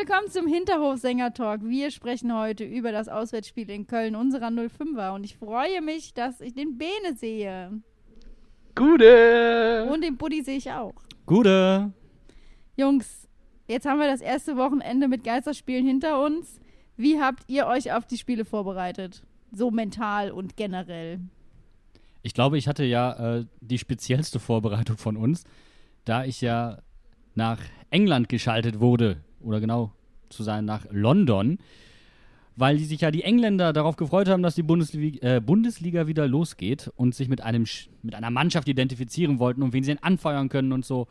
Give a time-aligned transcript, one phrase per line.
[0.00, 1.60] Willkommen zum Hinterhof-Sänger-Talk.
[1.62, 6.40] Wir sprechen heute über das Auswärtsspiel in Köln unserer 05er und ich freue mich, dass
[6.40, 7.82] ich den Bene sehe.
[8.74, 9.86] Gute!
[9.92, 10.94] Und den Buddy sehe ich auch.
[11.26, 11.92] Gute.
[12.78, 13.28] Jungs,
[13.68, 16.60] jetzt haben wir das erste Wochenende mit Geisterspielen hinter uns.
[16.96, 19.22] Wie habt ihr euch auf die Spiele vorbereitet?
[19.52, 21.20] So mental und generell.
[22.22, 25.44] Ich glaube, ich hatte ja äh, die speziellste Vorbereitung von uns,
[26.06, 26.78] da ich ja
[27.34, 29.92] nach England geschaltet wurde, oder genau
[30.28, 31.58] zu sein, nach London,
[32.56, 36.28] weil die sich ja die Engländer darauf gefreut haben, dass die Bundesliga, äh, Bundesliga wieder
[36.28, 37.64] losgeht und sich mit, einem,
[38.02, 41.08] mit einer Mannschaft identifizieren wollten und wen sie denn anfeuern können und so.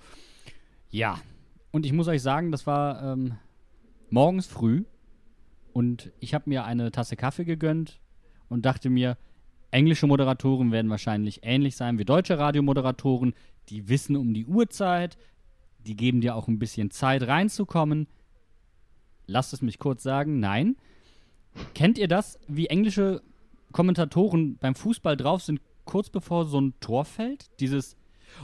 [0.89, 1.19] Ja,
[1.71, 3.33] und ich muss euch sagen, das war ähm,
[4.09, 4.83] morgens früh
[5.73, 7.99] und ich habe mir eine Tasse Kaffee gegönnt
[8.47, 9.17] und dachte mir,
[9.71, 13.33] englische Moderatoren werden wahrscheinlich ähnlich sein wie deutsche Radiomoderatoren.
[13.69, 15.17] Die wissen um die Uhrzeit,
[15.85, 18.07] die geben dir auch ein bisschen Zeit reinzukommen.
[19.29, 20.75] Lasst es mich kurz sagen, nein.
[21.73, 23.21] Kennt ihr das, wie englische
[23.71, 27.49] Kommentatoren beim Fußball drauf sind, kurz bevor so ein Tor fällt?
[27.59, 27.95] Dieses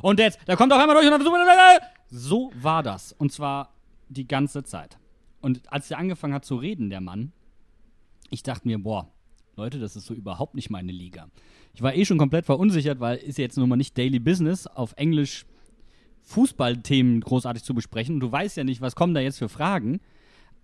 [0.02, 3.74] und jetzt, da kommt auch einmal durch und dann so war das und zwar
[4.10, 4.98] die ganze Zeit.
[5.42, 7.32] Und als er angefangen hat zu reden, der Mann,
[8.30, 9.12] ich dachte mir, boah,
[9.56, 11.30] Leute, das ist so überhaupt nicht meine Liga.
[11.74, 14.94] Ich war eh schon komplett verunsichert, weil ist jetzt nun mal nicht Daily Business auf
[14.98, 15.46] Englisch
[16.24, 18.16] Fußballthemen großartig zu besprechen.
[18.16, 20.00] Und du weißt ja nicht, was kommen da jetzt für Fragen.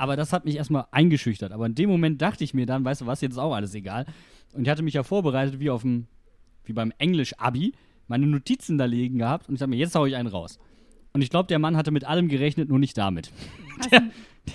[0.02, 1.52] Aber das hat mich erstmal eingeschüchtert.
[1.52, 3.76] Aber in dem Moment dachte ich mir dann, weißt du was, jetzt ist auch alles
[3.76, 4.08] egal.
[4.52, 6.08] Und ich hatte mich ja vorbereitet, wie auf dem,
[6.64, 7.74] wie beim Englisch-Abi,
[8.08, 10.58] meine Notizen da liegen gehabt und ich dachte mir, jetzt hau ich einen raus.
[11.14, 13.32] Und ich glaube, der Mann hatte mit allem gerechnet, nur nicht damit.
[13.92, 14.04] Der,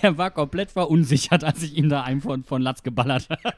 [0.01, 3.53] der war komplett verunsichert, als ich ihm da einen von, von Latz geballert habe.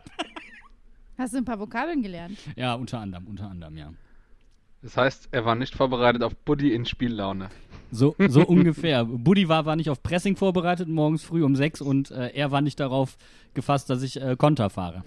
[1.17, 2.37] hast du ein paar Vokabeln gelernt?
[2.55, 3.93] Ja, unter anderem, unter anderem, ja.
[4.83, 7.49] Das heißt, er war nicht vorbereitet auf Buddy in Spiellaune.
[7.91, 9.05] So, so ungefähr.
[9.05, 12.61] Buddy war, war nicht auf Pressing vorbereitet morgens früh um sechs und äh, er war
[12.61, 13.17] nicht darauf
[13.53, 15.03] gefasst, dass ich äh, Konter fahre.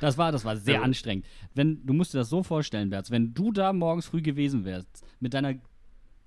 [0.00, 0.83] das war, das war sehr Ja.
[0.83, 1.27] anstrengend.
[1.55, 5.05] Wenn, du musst dir das so vorstellen, Berz, wenn du da morgens früh gewesen wärst,
[5.21, 5.55] mit deiner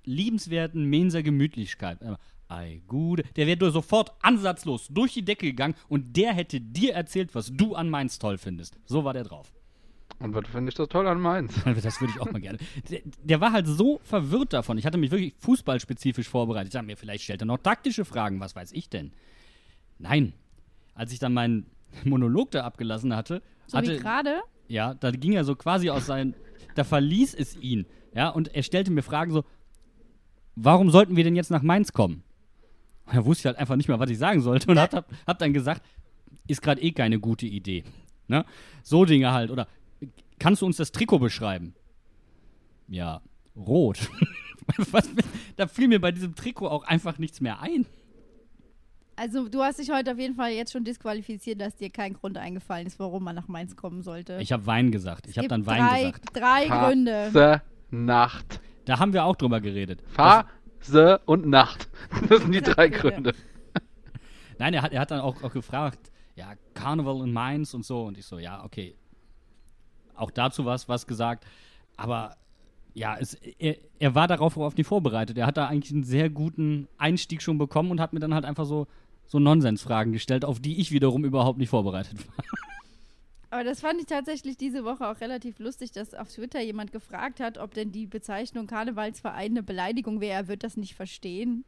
[0.04, 2.16] liebenswerten Menser Gemütlichkeit, äh,
[2.48, 7.34] ei, gute, der wäre sofort ansatzlos durch die Decke gegangen und der hätte dir erzählt,
[7.34, 8.78] was du an Mainz toll findest.
[8.84, 9.52] So war der drauf.
[10.18, 11.52] Und was finde ich das toll an Mainz?
[11.82, 12.58] Das würde ich auch mal gerne.
[12.90, 14.78] Der, der war halt so verwirrt davon.
[14.78, 16.68] Ich hatte mich wirklich fußballspezifisch vorbereitet.
[16.68, 19.12] Ich dachte mir, vielleicht stellt er noch taktische Fragen, was weiß ich denn?
[19.98, 20.32] Nein.
[20.94, 21.66] Als ich dann meinen
[22.04, 24.40] Monolog da abgelassen hatte, So hatte wie gerade?
[24.68, 26.34] ja, da ging er so quasi aus seinen,
[26.74, 29.44] da verließ es ihn, ja, und er stellte mir Fragen so,
[30.54, 32.22] warum sollten wir denn jetzt nach Mainz kommen?
[33.06, 35.08] Und da wusste ich halt einfach nicht mehr, was ich sagen sollte und hab, hab,
[35.26, 35.82] hab dann gesagt,
[36.48, 37.84] ist gerade eh keine gute Idee,
[38.26, 38.44] ne?
[38.82, 39.68] So Dinge halt, oder
[40.38, 41.74] kannst du uns das Trikot beschreiben?
[42.88, 43.20] Ja,
[43.56, 44.08] rot.
[44.90, 45.08] was,
[45.56, 47.86] da fiel mir bei diesem Trikot auch einfach nichts mehr ein.
[49.16, 52.36] Also du hast dich heute auf jeden Fall jetzt schon disqualifiziert, dass dir kein Grund
[52.36, 54.36] eingefallen ist, warum man nach Mainz kommen sollte.
[54.40, 55.26] Ich habe Wein gesagt.
[55.26, 56.36] Ich habe dann Wein drei, gesagt.
[56.36, 57.30] Drei Gründe.
[57.32, 58.60] Phase, Nacht.
[58.84, 60.02] Da haben wir auch drüber geredet.
[60.06, 61.88] Phase und Nacht.
[62.28, 62.88] Das sind die drei.
[62.88, 63.34] Gründe.
[64.58, 68.04] Nein, er hat, er hat dann auch, auch gefragt, ja, Carnival in Mainz und so.
[68.04, 68.96] Und ich so, ja, okay.
[70.16, 71.44] Auch dazu was, was gesagt.
[71.96, 72.36] Aber
[72.94, 75.36] ja, es, er, er war darauf auf nicht vorbereitet.
[75.36, 78.44] Er hat da eigentlich einen sehr guten Einstieg schon bekommen und hat mir dann halt
[78.44, 78.86] einfach so,
[79.26, 82.44] so Nonsensfragen gestellt, auf die ich wiederum überhaupt nicht vorbereitet war.
[83.50, 87.40] Aber das fand ich tatsächlich diese Woche auch relativ lustig, dass auf Twitter jemand gefragt
[87.40, 90.40] hat, ob denn die Bezeichnung Karnevalsverein eine Beleidigung wäre.
[90.40, 91.64] Er wird das nicht verstehen.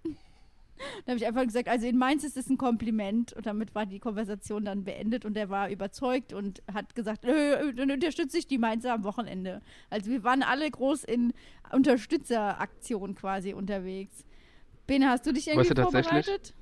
[1.04, 3.86] Da habe ich einfach gesagt, also in Mainz ist es ein Kompliment und damit war
[3.86, 8.46] die Konversation dann beendet und er war überzeugt und hat gesagt, äh, dann unterstütze ich
[8.46, 9.60] die Mainzer am Wochenende.
[9.90, 11.32] Also wir waren alle groß in
[11.72, 14.24] Unterstützeraktion quasi unterwegs.
[14.86, 16.54] Bene, hast du dich irgendwie Weißt du vorbereitet?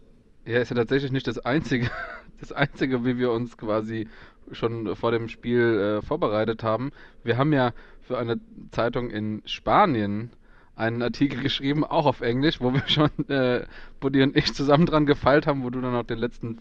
[0.45, 1.91] Ja, ist ja tatsächlich nicht das Einzige,
[2.41, 4.09] das Einzige, wie wir uns quasi
[4.53, 6.93] schon vor dem Spiel äh, vorbereitet haben.
[7.25, 8.41] Wir haben ja für eine
[8.71, 10.31] Zeitung in Spanien
[10.77, 13.67] einen Artikel geschrieben, auch auf Englisch, wo wir schon, äh,
[14.01, 16.59] Buddy und ich zusammen dran gefeilt haben, wo du dann noch den letzten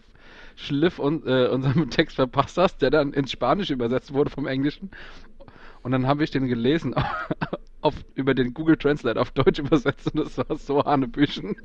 [0.56, 4.90] Schliff un äh, unserem Text verpasst hast, der dann ins Spanische übersetzt wurde vom Englischen.
[5.84, 6.96] Und dann habe ich den gelesen
[7.82, 11.56] auf, über den Google Translate auf Deutsch übersetzt und das war so Hanebüchen.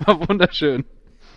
[0.00, 0.84] war wunderschön.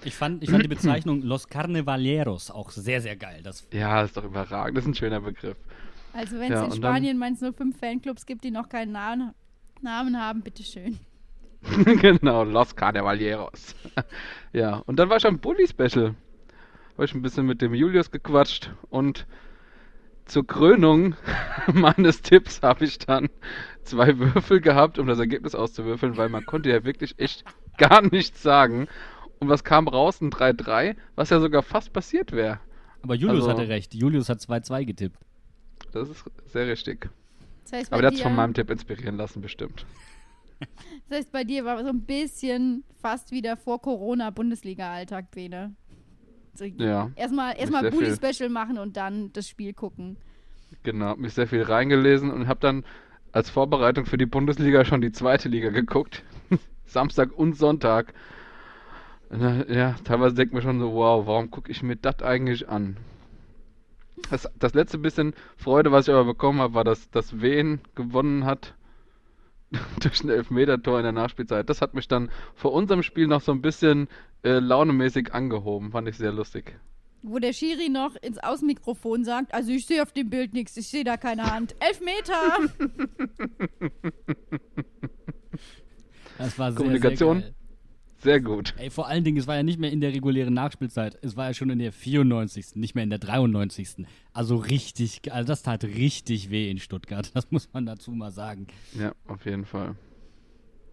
[0.04, 3.42] Ich fand, ich fand die Bezeichnung Los Carnevaleros auch sehr, sehr geil.
[3.44, 4.78] Das Ja, ist doch überragend.
[4.78, 5.58] Das ist ein schöner Begriff.
[6.14, 9.34] Also wenn es Ja, in Spanien Mainz 05 Fanclubs gibt, die noch keinen Namen,
[9.82, 11.00] Namen haben, bitteschön.
[12.02, 13.76] genau, Los Carnevaleros.
[14.54, 16.16] ja, und dann war ich am Bully-Special.
[16.94, 19.26] Habe ich ein bisschen mit dem Julius gequatscht und
[20.26, 21.16] zur Krönung
[21.74, 23.30] meines Tipps habe ich dann
[23.84, 27.44] zwei Würfel gehabt, um das Ergebnis auszuwürfeln, weil man konnte ja wirklich echt
[27.78, 28.88] gar nichts sagen.
[29.40, 30.22] Und was kam raus?
[30.22, 32.60] Ein 3-3, was ja sogar fast passiert wäre.
[33.04, 33.94] aber Julius Also- hatte recht.
[33.96, 35.18] Julius hat 2-2 getippt.
[35.92, 37.10] Das ist sehr richtig.
[37.64, 39.86] Das heißt, Aber der hat sich von meinem Tipp inspirieren lassen, bestimmt.
[41.10, 45.76] das heißt, bei dir war so ein bisschen fast wieder vor Corona Bundesliga-Alltag, Bene.
[46.54, 47.10] So, Ja.
[47.16, 50.18] Erstmal erstmal Bully-Special machen und dann das Spiel gucken.
[50.84, 52.84] Genau, mich sehr viel reingelesen und habe dann
[53.32, 56.24] als Vorbereitung für die Bundesliga schon die zweite Liga geguckt.
[56.86, 58.14] Samstag und Sonntag.
[59.32, 62.98] Ja, teilweise denkt man schon so, wow, warum gucke ich mir das eigentlich an?
[64.30, 68.46] Das, das letzte bisschen Freude, was ich aber bekommen habe, war, dass, dass Wien gewonnen
[68.46, 68.76] hat
[70.00, 71.70] durch ein Elfmeter-Tor in der Nachspielzeit.
[71.70, 74.08] Das hat mich dann vor unserem Spiel noch so ein bisschen
[74.44, 75.92] äh, launemäßig angehoben.
[75.92, 76.76] Fand ich sehr lustig.
[77.24, 80.88] Wo der Schiri noch ins Außenmikrofon sagt, also ich sehe auf dem Bild nichts, ich
[80.88, 81.76] sehe da keine Hand.
[81.80, 82.58] Elf Meter!
[86.38, 87.40] Das war sehr, Kommunikation?
[87.40, 87.61] Sehr geil.
[88.22, 88.76] Sehr gut.
[88.78, 91.18] Ey, vor allen Dingen, es war ja nicht mehr in der regulären Nachspielzeit.
[91.24, 92.76] Es war ja schon in der 94.
[92.76, 94.06] Nicht mehr in der 93.
[94.32, 97.32] Also richtig, also das tat richtig weh in Stuttgart.
[97.34, 98.68] Das muss man dazu mal sagen.
[98.94, 99.96] Ja, auf jeden Fall.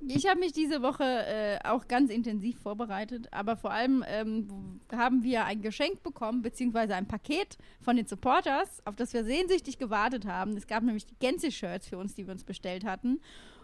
[0.07, 5.23] Ich habe mich diese Woche äh, auch ganz intensiv vorbereitet, aber vor allem ähm, haben
[5.23, 10.25] wir ein Geschenk bekommen, beziehungsweise ein Paket von den Supporters, auf das wir sehnsüchtig gewartet
[10.25, 10.57] haben.
[10.57, 13.21] Es gab nämlich die Gänse-Shirts für uns, die wir uns bestellt hatten.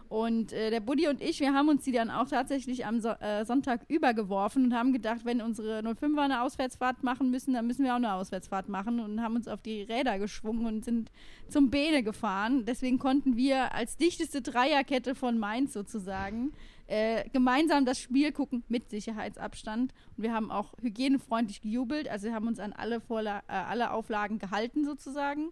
[0.09, 3.09] Und äh, der Buddy und ich, wir haben uns die dann auch tatsächlich am so
[3.09, 7.83] äh, Sonntag übergeworfen und haben gedacht, wenn unsere 05er eine Auswärtsfahrt machen müssen, dann müssen
[7.83, 11.11] wir auch eine Auswärtsfahrt machen und haben uns auf die Räder geschwungen und sind
[11.49, 12.65] zum Bene gefahren.
[12.65, 16.53] Deswegen konnten wir als dichteste Dreierkette von Mainz sozusagen
[16.87, 19.93] äh, gemeinsam das Spiel gucken mit Sicherheitsabstand.
[20.15, 22.07] Und wir haben auch hygienefreundlich gejubelt.
[22.07, 25.49] Also wir haben uns an alle, Vorla äh, alle Auflagen gehalten sozusagen.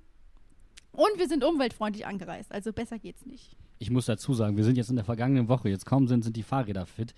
[0.92, 2.52] Und wir sind umweltfreundlich angereist.
[2.52, 3.58] Also besser geht's nicht.
[3.84, 6.38] Ich muss dazu sagen, wir sind jetzt in der vergangenen Woche, jetzt kaum sind, sind
[6.38, 7.14] die Fahrräder fit.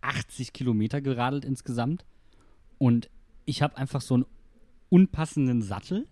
[0.00, 2.06] 80 Kilometer geradelt insgesamt.
[2.78, 3.10] Und
[3.44, 4.24] ich habe einfach so einen
[4.88, 6.06] unpassenden Sattel.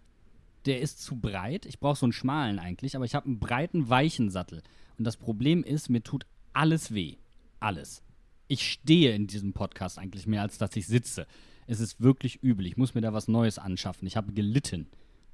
[0.66, 1.64] Der ist zu breit.
[1.64, 4.62] Ich brauche so einen schmalen eigentlich, aber ich habe einen breiten, weichen Sattel.
[4.98, 7.16] Und das Problem ist, mir tut alles weh.
[7.58, 8.02] Alles.
[8.46, 11.26] Ich stehe in diesem Podcast eigentlich mehr, als dass ich sitze.
[11.66, 12.66] Es ist wirklich übel.
[12.66, 14.06] Ich muss mir da was Neues anschaffen.
[14.06, 14.86] Ich habe gelitten.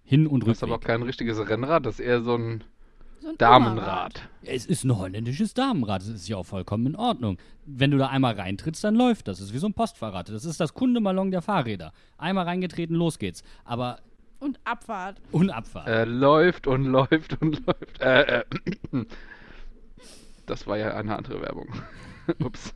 [0.04, 2.62] Hin und Du hast aber auch kein richtiges Rennrad, das ist eher so ein
[3.20, 4.28] So ein Damenrad.
[4.42, 6.02] Es ist ein holländisches Damenrad.
[6.02, 7.38] Das ist ja auch vollkommen in Ordnung.
[7.64, 9.38] Wenn du da einmal reintrittst, dann läuft das.
[9.38, 10.28] Das ist wie so ein Postfahrrad.
[10.28, 11.92] Das ist das Kundemalon der Fahrräder.
[12.18, 13.42] Einmal reingetreten, los geht's.
[13.64, 14.00] Aber
[14.40, 15.20] Und Abfahrt.
[15.32, 15.88] unabfahrt.
[15.88, 18.00] Äh, läuft und läuft und läuft.
[18.00, 18.44] Äh, äh.
[20.46, 21.68] Das war ja eine andere Werbung.
[22.44, 22.74] Ups.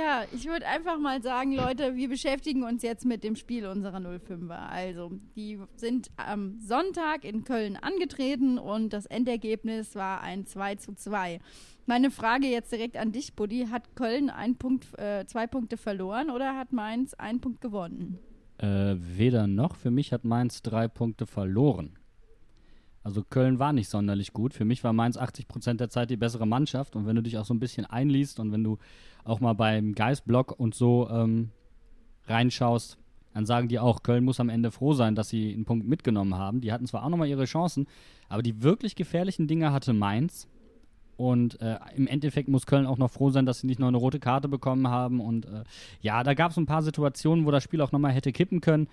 [0.00, 3.98] Ja, ich würde einfach mal sagen, Leute, wir beschäftigen uns jetzt mit dem Spiel unserer
[3.98, 4.70] 05er.
[4.70, 10.94] Also, die sind am Sonntag in Köln angetreten und das Endergebnis war ein 2 zu
[10.94, 11.38] 2.
[11.84, 13.66] Meine Frage jetzt direkt an dich, Buddy.
[13.70, 18.18] Hat Köln ein Punkt, äh, zwei Punkte verloren oder hat Mainz einen Punkt gewonnen?
[18.56, 19.76] Äh, weder noch.
[19.76, 21.99] Für mich hat Mainz drei Punkte verloren.
[23.02, 24.52] Also Köln war nicht sonderlich gut.
[24.52, 26.96] Für mich war Mainz 80% der Zeit die bessere Mannschaft.
[26.96, 28.78] Und wenn du dich auch so ein bisschen einliest und wenn du
[29.24, 31.50] auch mal beim Geistblock und so ähm,
[32.26, 32.98] reinschaust,
[33.32, 36.34] dann sagen die auch, Köln muss am Ende froh sein, dass sie einen Punkt mitgenommen
[36.34, 36.60] haben.
[36.60, 37.86] Die hatten zwar auch nochmal ihre Chancen,
[38.28, 40.48] aber die wirklich gefährlichen Dinge hatte Mainz.
[41.16, 43.98] Und äh, im Endeffekt muss Köln auch noch froh sein, dass sie nicht noch eine
[43.98, 45.20] rote Karte bekommen haben.
[45.20, 45.64] Und äh,
[46.00, 48.88] ja, da gab es ein paar Situationen, wo das Spiel auch nochmal hätte kippen können.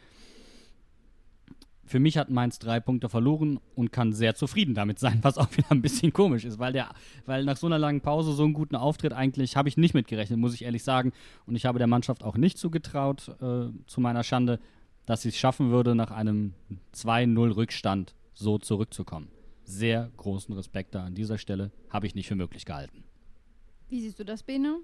[1.87, 5.49] Für mich hat Mainz drei Punkte verloren und kann sehr zufrieden damit sein, was auch
[5.53, 6.89] wieder ein bisschen komisch ist, weil, der,
[7.25, 10.37] weil nach so einer langen Pause so einen guten Auftritt eigentlich habe ich nicht mitgerechnet,
[10.37, 11.13] muss ich ehrlich sagen.
[11.45, 14.59] Und ich habe der Mannschaft auch nicht zugetraut, äh, zu meiner Schande,
[15.05, 16.53] dass sie es schaffen würde, nach einem
[16.93, 19.29] 2-0 Rückstand so zurückzukommen.
[19.63, 23.05] Sehr großen Respekt da an dieser Stelle, habe ich nicht für möglich gehalten.
[23.87, 24.79] Wie siehst du das, Bene?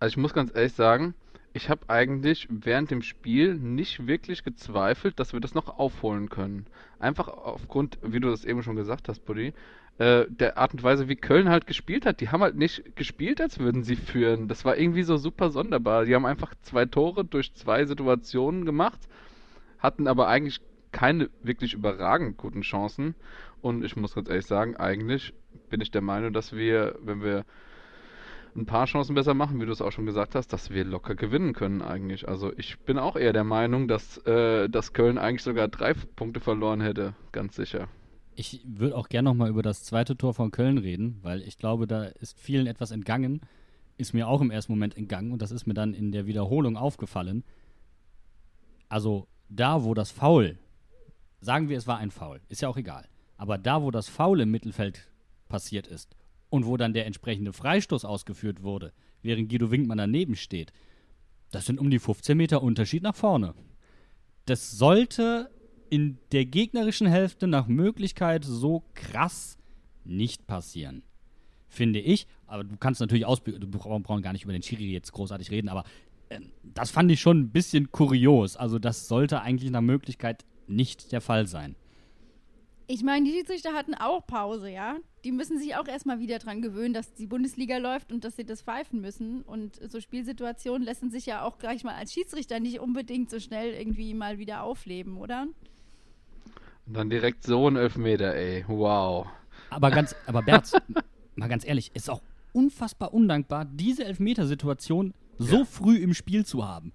[0.00, 1.14] Also ich muss ganz ehrlich sagen,
[1.52, 6.66] ich habe eigentlich während dem Spiel nicht wirklich gezweifelt, dass wir das noch aufholen können.
[6.98, 9.54] Einfach aufgrund, wie du das eben schon gesagt hast, Buddy,
[9.98, 12.20] äh, der Art und Weise, wie Köln halt gespielt hat.
[12.20, 14.46] Die haben halt nicht gespielt, als würden sie führen.
[14.46, 16.04] Das war irgendwie so super sonderbar.
[16.04, 19.00] Die haben einfach zwei Tore durch zwei Situationen gemacht,
[19.78, 20.60] hatten aber eigentlich
[20.92, 23.14] keine wirklich überragend guten Chancen.
[23.60, 25.34] Und ich muss ganz ehrlich sagen, eigentlich
[25.68, 27.44] bin ich der Meinung, dass wir, wenn wir
[28.56, 31.14] ein paar Chancen besser machen, wie du es auch schon gesagt hast, dass wir locker
[31.14, 32.28] gewinnen können eigentlich.
[32.28, 36.40] Also ich bin auch eher der Meinung, dass, äh, dass Köln eigentlich sogar drei Punkte
[36.40, 37.88] verloren hätte, ganz sicher.
[38.34, 41.86] Ich würde auch gerne nochmal über das zweite Tor von Köln reden, weil ich glaube,
[41.86, 43.40] da ist vielen etwas entgangen.
[43.96, 46.76] Ist mir auch im ersten Moment entgangen und das ist mir dann in der Wiederholung
[46.76, 47.42] aufgefallen.
[48.88, 50.58] Also da, wo das Foul,
[51.40, 53.08] sagen wir, es war ein Foul, ist ja auch egal.
[53.36, 55.08] Aber da, wo das Foul im Mittelfeld
[55.48, 56.16] passiert ist
[56.50, 60.72] und wo dann der entsprechende Freistoß ausgeführt wurde, während Guido Winkmann daneben steht,
[61.50, 63.54] das sind um die 15 Meter Unterschied nach vorne.
[64.44, 65.50] Das sollte
[65.90, 69.58] in der gegnerischen Hälfte nach Möglichkeit so krass
[70.04, 71.02] nicht passieren.
[71.68, 72.26] Finde ich.
[72.46, 75.68] Aber du kannst natürlich aus, du brauchst gar nicht über den Schiri jetzt großartig reden,
[75.68, 75.84] aber
[76.28, 78.56] äh, das fand ich schon ein bisschen kurios.
[78.56, 81.76] Also das sollte eigentlich nach Möglichkeit nicht der Fall sein.
[82.86, 84.96] Ich meine, die Schiedsrichter hatten auch Pause, ja.
[85.28, 88.46] Die müssen sich auch erstmal wieder dran gewöhnen, dass die Bundesliga läuft und dass sie
[88.46, 89.42] das pfeifen müssen.
[89.42, 93.74] Und so Spielsituationen lassen sich ja auch gleich mal als Schiedsrichter nicht unbedingt so schnell
[93.74, 95.46] irgendwie mal wieder aufleben, oder?
[96.86, 98.64] Und dann direkt so ein Elfmeter, ey.
[98.68, 99.26] Wow.
[99.68, 100.72] Aber ganz, aber Berz,
[101.34, 102.22] mal ganz ehrlich, ist auch
[102.54, 105.64] unfassbar undankbar, diese Elfmetersituation so ja.
[105.66, 106.94] früh im Spiel zu haben.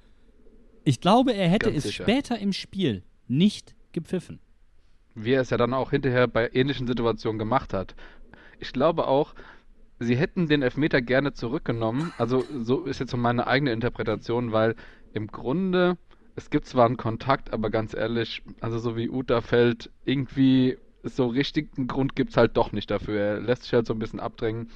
[0.85, 2.03] Ich glaube, er hätte ganz es sicher.
[2.03, 4.39] später im Spiel nicht gepfiffen
[5.15, 7.95] wie er es ja dann auch hinterher bei ähnlichen Situationen gemacht hat.
[8.63, 9.35] Ich glaube auch,
[9.99, 12.13] sie hätten den Elfmeter gerne zurückgenommen.
[12.17, 14.75] Also so ist jetzt meine eigene Interpretation, weil
[15.11, 15.97] im Grunde,
[16.37, 21.27] es gibt zwar einen Kontakt, aber ganz ehrlich, also so wie Uta fällt, irgendwie so
[21.27, 23.19] richtigen Grund gibt es halt doch nicht dafür.
[23.19, 24.69] Er lässt sich halt so ein bisschen abdrängen.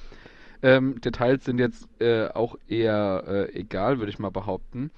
[0.60, 4.90] Ähm, Details sind jetzt äh, auch eher äh, egal, würde ich mal behaupten.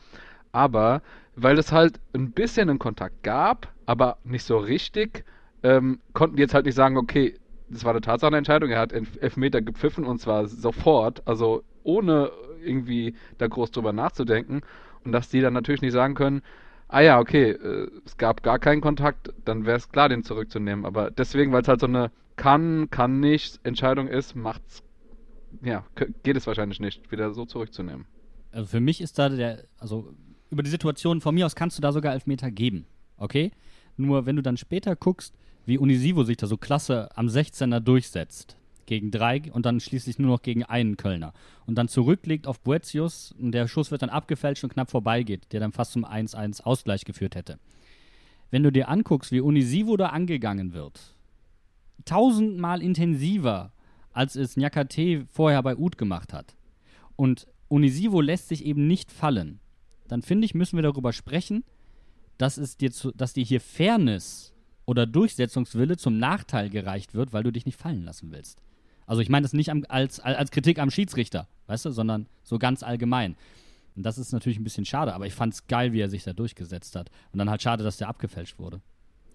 [0.50, 1.02] Aber
[1.36, 5.24] weil es halt ein bisschen einen Kontakt gab, aber nicht so richtig,
[5.62, 7.36] ähm, konnten die jetzt halt nicht sagen, okay,
[7.70, 12.30] das war eine Tatsachenentscheidung, er hat Elfmeter gepfiffen und zwar sofort, also ohne
[12.62, 14.60] irgendwie da groß drüber nachzudenken.
[15.04, 16.42] Und dass die dann natürlich nicht sagen können,
[16.88, 20.84] ah ja, okay, äh, es gab gar keinen Kontakt, dann wäre es klar, den zurückzunehmen.
[20.84, 24.82] Aber deswegen, weil es halt so eine kann, kann nicht Entscheidung ist, macht's,
[25.62, 25.84] ja,
[26.22, 28.06] geht es wahrscheinlich nicht, wieder so zurückzunehmen.
[28.52, 30.12] Also für mich ist da der, also
[30.50, 32.86] über die Situation von mir aus kannst du da sogar Elfmeter geben,
[33.16, 33.52] okay?
[33.96, 35.34] Nur wenn du dann später guckst,
[35.70, 40.32] wie Unisivo sich da so klasse am 16er durchsetzt gegen drei und dann schließlich nur
[40.32, 41.32] noch gegen einen Kölner.
[41.64, 45.60] Und dann zurücklegt auf Boetius und der Schuss wird dann abgefälscht und knapp vorbeigeht, der
[45.60, 47.60] dann fast zum 1-1 Ausgleich geführt hätte.
[48.50, 51.14] Wenn du dir anguckst, wie Unisivo da angegangen wird,
[52.04, 53.72] tausendmal intensiver,
[54.12, 56.56] als es Nyakate vorher bei Ud gemacht hat.
[57.14, 59.60] Und Unisivo lässt sich eben nicht fallen.
[60.08, 61.62] Dann finde ich, müssen wir darüber sprechen,
[62.38, 64.49] dass, es dir zu, dass dir hier Fairness
[64.90, 68.60] oder Durchsetzungswille zum Nachteil gereicht wird, weil du dich nicht fallen lassen willst.
[69.06, 72.58] Also ich meine das nicht am, als, als Kritik am Schiedsrichter, weißt du, sondern so
[72.58, 73.36] ganz allgemein.
[73.94, 76.24] Und das ist natürlich ein bisschen schade, aber ich fand es geil, wie er sich
[76.24, 77.08] da durchgesetzt hat.
[77.32, 78.80] Und dann halt schade, dass der abgefälscht wurde.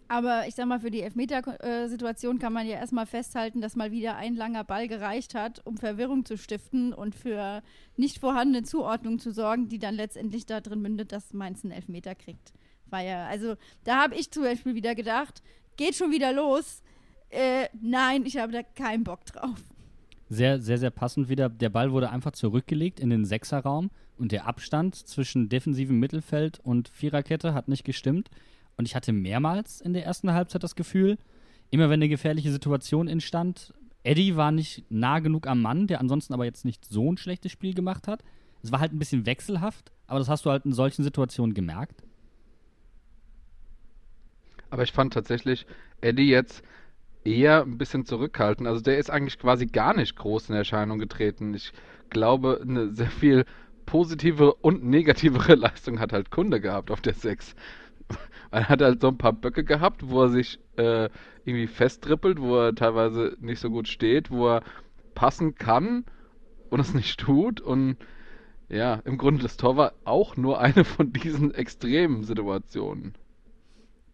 [0.10, 4.18] Aber ich sag mal, für die Elfmeter-Situation kann man ja erstmal festhalten, dass mal wieder
[4.18, 7.64] ein langer Ball gereicht hat, um Verwirrung zu stiften und für
[7.96, 12.52] nicht vorhandene Zuordnung zu sorgen, die dann letztendlich darin mündet, dass Mainz einen Elfmeter kriegt.
[12.90, 13.28] Feier.
[13.28, 15.42] Also da habe ich zum Beispiel wieder gedacht,
[15.78, 16.82] geht schon wieder los.
[17.30, 19.64] Äh, nein, ich habe da keinen Bock drauf.
[20.30, 21.50] Sehr, sehr, sehr passend wieder.
[21.50, 26.90] Der Ball wurde einfach zurückgelegt in den Sechserraum und der Abstand zwischen defensivem Mittelfeld und
[26.90, 28.30] Viererkette hat nicht gestimmt.
[28.78, 31.18] Und ich hatte mehrmals in der ersten Halbzeit das Gefühl,
[31.70, 33.74] immer wenn eine gefährliche Situation entstand,
[34.04, 37.52] Eddie war nicht nah genug am Mann, der ansonsten aber jetzt nicht so ein schlechtes
[37.52, 38.24] Spiel gemacht hat.
[38.62, 42.04] Es war halt ein bisschen wechselhaft, aber das hast du halt in solchen Situationen gemerkt.
[44.70, 45.66] Aber ich fand tatsächlich
[46.02, 46.64] Eddie jetzt
[47.24, 48.68] eher ein bisschen zurückhaltend.
[48.68, 51.54] Also der ist eigentlich quasi gar nicht groß in Erscheinung getreten.
[51.54, 51.74] Ich
[52.10, 53.46] glaube, eine sehr viel
[53.86, 57.56] positive und negativere Leistung hat halt Kunde gehabt auf der 6.
[58.52, 61.10] Er hat halt so ein paar Böcke gehabt, wo er sich äh,
[61.44, 64.64] irgendwie festtrippelt, wo er teilweise nicht so gut steht, wo er
[65.16, 66.06] passen kann
[66.70, 67.60] und es nicht tut.
[67.60, 67.98] Und
[68.70, 73.14] ja, im Grunde das Tor war auch nur eine von diesen extremen Situationen.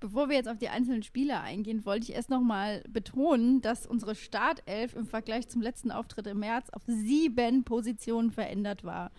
[0.02, 4.16] Bevor wir jetzt auf die einzelnen Spieler eingehen, wollte ich erst nochmal betonen, dass unsere
[4.16, 9.12] Startelf im Vergleich zum letzten Auftritt im März auf sieben Positionen verändert war.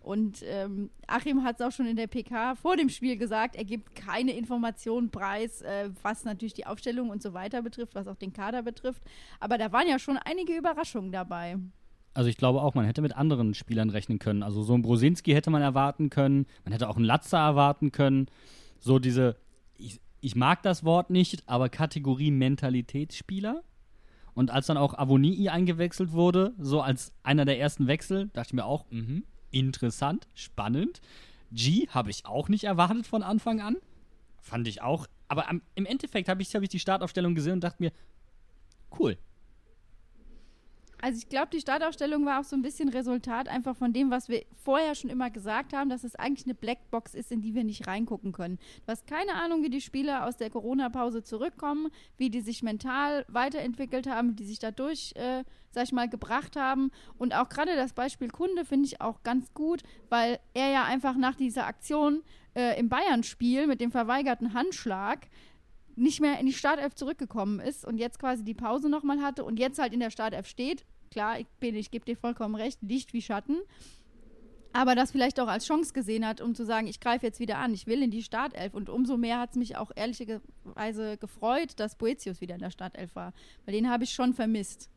[0.00, 3.66] Und ähm, Achim hat es auch schon in der PK vor dem Spiel gesagt, er
[3.66, 8.16] gibt keine Informationen preis, äh, was natürlich die Aufstellung und so weiter betrifft, was auch
[8.16, 9.02] den Kader betrifft.
[9.40, 11.58] Aber da waren ja schon einige Überraschungen dabei.
[12.14, 14.42] Also ich glaube auch, man hätte mit anderen Spielern rechnen können.
[14.42, 18.28] Also so ein Brosinski hätte man erwarten können, man hätte auch einen Latzer erwarten können.
[18.78, 19.36] So diese,
[20.20, 23.62] ich, mag das Wort nicht, aber Kategorie Mentalitätsspieler.
[24.34, 28.54] Und als dann auch Avonii eingewechselt wurde, so als einer der ersten Wechsel, dachte ich
[28.54, 31.00] mir auch, mh, interessant, spannend.
[31.52, 33.76] G habe ich auch nicht erwartet von Anfang an.
[34.40, 35.06] Fand ich auch.
[35.28, 37.92] Aber am, im Endeffekt habe ich, hab ich die Startaufstellung gesehen und dachte mir,
[38.98, 39.18] cool.
[41.02, 44.28] Also ich glaube, die Startaufstellung war auch so ein bisschen Resultat einfach von dem, was
[44.28, 47.64] wir vorher schon immer gesagt haben, dass es eigentlich eine Blackbox ist, in die wir
[47.64, 48.58] nicht reingucken können.
[48.84, 51.88] Du hast keine Ahnung, wie die Spieler aus der Corona-Pause zurückkommen,
[52.18, 56.56] wie die sich mental weiterentwickelt haben, wie die sich dadurch, äh, sag ich mal, gebracht
[56.56, 56.90] haben.
[57.16, 61.16] Und auch gerade das Beispiel Kunde finde ich auch ganz gut, weil er ja einfach
[61.16, 62.22] nach dieser Aktion
[62.54, 65.28] äh, im Bayern-Spiel mit dem verweigerten Handschlag
[66.00, 69.58] nicht mehr in die Startelf zurückgekommen ist und jetzt quasi die Pause nochmal hatte und
[69.58, 70.84] jetzt halt in der Startelf steht.
[71.10, 73.58] Klar, ich, bin, ich gebe dir vollkommen recht, Licht wie Schatten.
[74.72, 77.58] Aber das vielleicht auch als Chance gesehen hat, um zu sagen, ich greife jetzt wieder
[77.58, 78.72] an, ich will in die Startelf.
[78.72, 83.14] Und umso mehr hat es mich auch ehrlicherweise gefreut, dass Boetius wieder in der Startelf
[83.16, 83.32] war.
[83.64, 84.88] Weil den habe ich schon vermisst.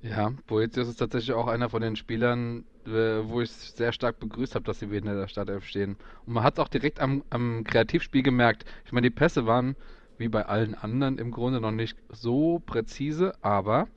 [0.00, 4.54] Ja, Boetius ist tatsächlich auch einer von den Spielern, äh, wo ich sehr stark begrüßt
[4.54, 5.96] habe, dass sie wieder in der Startelf stehen.
[6.24, 8.64] Und man hat es auch direkt am, am Kreativspiel gemerkt.
[8.84, 9.74] Ich meine, die Pässe waren
[10.16, 13.88] wie bei allen anderen im Grunde noch nicht so präzise, aber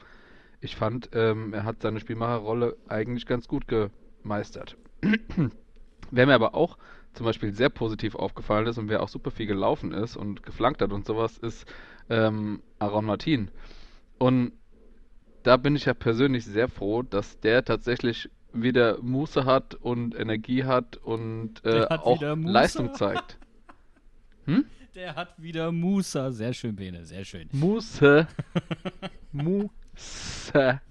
[0.60, 4.78] ich fand, ähm, er hat seine Spielmacherrolle eigentlich ganz gut gemeistert.
[6.12, 6.78] wer mir aber auch
[7.14, 10.82] zum Beispiel sehr positiv aufgefallen ist und wer auch super viel gelaufen ist und geflankt
[10.82, 11.66] hat und sowas, ist
[12.10, 13.52] ähm, Aaron Martin.
[14.18, 14.54] Und
[15.44, 20.64] da bin ich ja persönlich sehr froh, dass der tatsächlich wieder Muße hat und Energie
[20.66, 22.52] hat und äh, hat auch Muße.
[22.52, 23.38] Leistung zeigt.
[24.46, 24.66] Hm?
[24.96, 26.32] Der hat wieder Musa.
[26.32, 27.48] Sehr schön, Bene, sehr schön.
[27.54, 28.28] Muße.
[29.32, 30.82] Muße.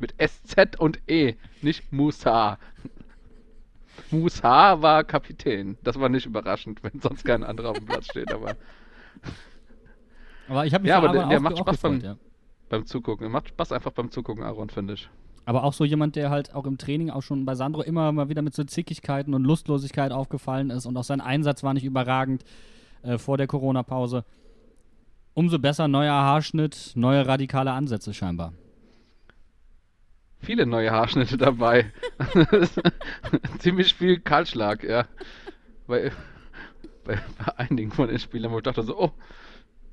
[0.00, 2.58] Mit SZ und E, nicht Musa.
[4.10, 5.78] Musa war Kapitän.
[5.82, 8.56] Das war nicht überraschend, wenn sonst kein anderer auf dem Platz steht, aber
[10.48, 12.16] Aber ich habe mich Ja, aber der- der macht Spaß gefreut, beim- ja.
[12.68, 13.30] Beim Zugucken.
[13.30, 15.08] Macht Spaß einfach beim Zugucken, Aaron, finde ich.
[15.44, 18.28] Aber auch so jemand, der halt auch im Training, auch schon bei Sandro, immer mal
[18.28, 22.44] wieder mit so Zickigkeiten und Lustlosigkeit aufgefallen ist und auch sein Einsatz war nicht überragend
[23.02, 24.24] äh, vor der Corona-Pause.
[25.34, 28.54] Umso besser neuer Haarschnitt, neue radikale Ansätze scheinbar.
[30.40, 31.92] Viele neue Haarschnitte dabei.
[33.58, 35.06] Ziemlich viel Kahlschlag, ja.
[35.86, 36.10] Bei,
[37.04, 39.12] bei, bei einigen von den Spielern, wo ich dachte so, oh,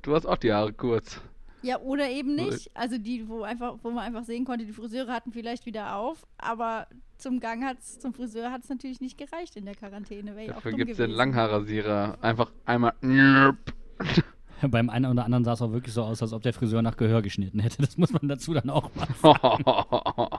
[0.02, 1.20] du hast auch die Haare kurz.
[1.64, 2.70] Ja, oder eben nicht.
[2.74, 6.26] Also die, wo einfach, wo man einfach sehen konnte, die Friseure hatten vielleicht wieder auf,
[6.36, 10.36] aber zum Gang hat's, zum Friseur hat es natürlich nicht gereicht in der Quarantäne.
[10.36, 11.10] Wäre Dafür gibt es den.
[11.10, 12.18] Langhaarrasierer.
[12.20, 12.92] Einfach einmal.
[13.00, 13.56] Nöp.
[14.68, 16.96] Beim einen oder anderen sah es auch wirklich so aus, als ob der Friseur nach
[16.96, 17.82] Gehör geschnitten hätte.
[17.82, 20.28] Das muss man dazu dann auch mal.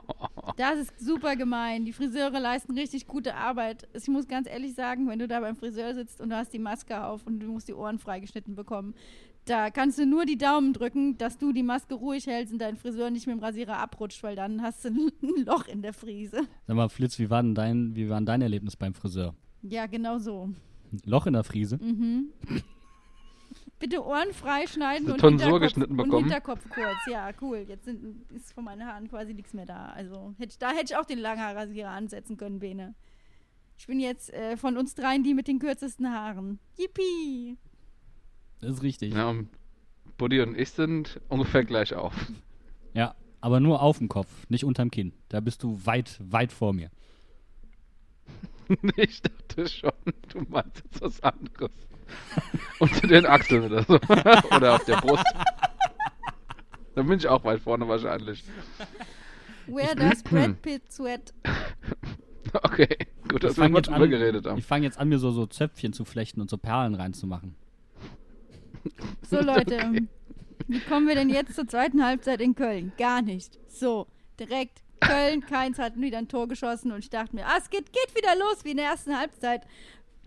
[0.56, 1.84] Das ist super gemein.
[1.84, 3.86] Die Friseure leisten richtig gute Arbeit.
[3.92, 6.58] Ich muss ganz ehrlich sagen, wenn du da beim Friseur sitzt und du hast die
[6.58, 8.94] Maske auf und du musst die Ohren freigeschnitten bekommen,
[9.46, 12.76] da kannst du nur die Daumen drücken, dass du die Maske ruhig hältst und dein
[12.76, 14.88] Friseur nicht mit dem Rasierer abrutscht, weil dann hast du
[15.22, 16.42] ein Loch in der Friese.
[16.66, 19.34] Sag mal, Flitz, wie war denn dein, wie war denn dein Erlebnis beim Friseur?
[19.62, 20.50] Ja, genau so.
[21.04, 21.78] Loch in der Friese?
[21.78, 22.32] Mhm.
[23.78, 26.14] Bitte Ohren freischneiden und, Tonsur Hinterkopf, geschnitten und?
[26.14, 26.96] Hinterkopf kurz.
[27.10, 27.66] Ja, cool.
[27.68, 29.88] Jetzt sind, ist von meinen Haaren quasi nichts mehr da.
[29.88, 32.94] Also hätte ich, da hätte ich auch den Langhaarrasierer ansetzen können, Bene.
[33.78, 36.58] Ich bin jetzt äh, von uns dreien die mit den kürzesten Haaren.
[36.78, 37.58] Yippie!
[38.60, 39.14] Das ist richtig.
[39.14, 39.48] Ja, und
[40.18, 42.14] Buddy und ich sind ungefähr gleich auf.
[42.94, 45.12] Ja, aber nur auf dem Kopf, nicht unterm Kinn.
[45.28, 46.90] Da bist du weit, weit vor mir.
[48.96, 49.92] Ich dachte schon,
[50.28, 51.70] du meinst jetzt was anderes.
[52.80, 53.94] Unter den Achseln oder so.
[54.56, 55.24] oder auf der Brust.
[56.96, 58.42] Da bin ich auch weit vorne wahrscheinlich.
[59.68, 61.32] Where does Brad Pitt sweat?
[62.62, 62.96] Okay,
[63.28, 64.58] gut, dass wir mal drüber an- geredet haben.
[64.58, 67.54] Ich fange jetzt an, mir so, so Zöpfchen zu flechten und so Perlen reinzumachen.
[69.28, 70.06] So, Leute.
[70.68, 72.92] Wie kommen wir denn jetzt zur zweiten Halbzeit in Köln?
[72.98, 73.58] Gar nicht.
[73.68, 74.06] So,
[74.40, 77.92] direkt Köln, Keins hat wieder ein Tor geschossen und ich dachte mir, ah, es geht,
[77.92, 79.62] geht wieder los wie in der ersten Halbzeit.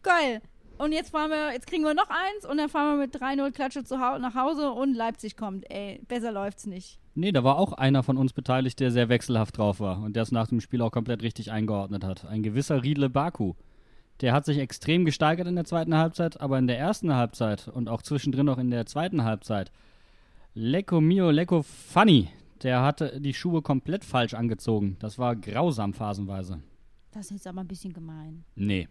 [0.04, 0.42] Geil.
[0.78, 3.52] Und jetzt fahren wir, jetzt kriegen wir noch eins und dann fahren wir mit 3-0
[3.52, 5.70] Klatsche zu hau nach Hause und Leipzig kommt.
[5.70, 7.00] Ey, besser läuft's nicht.
[7.16, 10.24] Nee, da war auch einer von uns beteiligt, der sehr wechselhaft drauf war und der
[10.24, 12.26] es nach dem Spiel auch komplett richtig eingeordnet hat.
[12.26, 13.56] Ein gewisser Riedle Baku.
[14.22, 17.88] Der hat sich extrem gesteigert in der zweiten Halbzeit, aber in der ersten Halbzeit und
[17.88, 19.72] auch zwischendrin noch in der zweiten Halbzeit.
[20.54, 22.30] Lecco mio, lecco funny.
[22.64, 24.98] Der hatte die Schuhe komplett falsch angezogen.
[25.00, 26.62] Das war grausam phasenweise.
[27.12, 28.44] Das ist jetzt aber ein bisschen gemein.
[28.56, 28.90] Nee.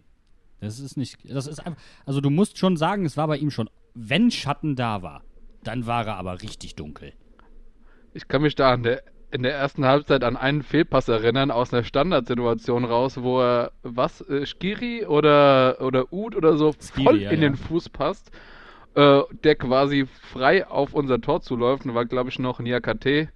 [0.60, 1.18] Das ist nicht.
[1.30, 1.80] Das ist einfach.
[2.06, 5.22] Also du musst schon sagen, es war bei ihm schon, wenn Schatten da war,
[5.62, 7.12] dann war er aber richtig dunkel.
[8.14, 11.72] Ich kann mich da an der, in der ersten Halbzeit an einen Fehlpass erinnern aus
[11.72, 17.20] einer Standardsituation raus, wo er was, äh, Skiri oder, oder Ud oder so Skiri, voll
[17.20, 17.48] ja, in ja.
[17.48, 18.30] den Fuß passt,
[18.94, 23.28] äh, der quasi frei auf unser Tor zuläuft und war, glaube ich, noch Niakate,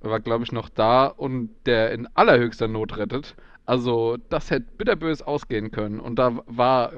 [0.00, 3.34] war, glaube ich, noch da und der in allerhöchster Not rettet.
[3.64, 5.98] Also, das hätte bitterbös ausgehen können.
[5.98, 6.92] Und da war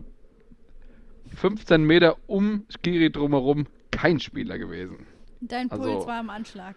[1.34, 5.06] 15 Meter um Skiri drumherum kein Spieler gewesen.
[5.40, 6.74] Dein Puls Also- war im Anschlag.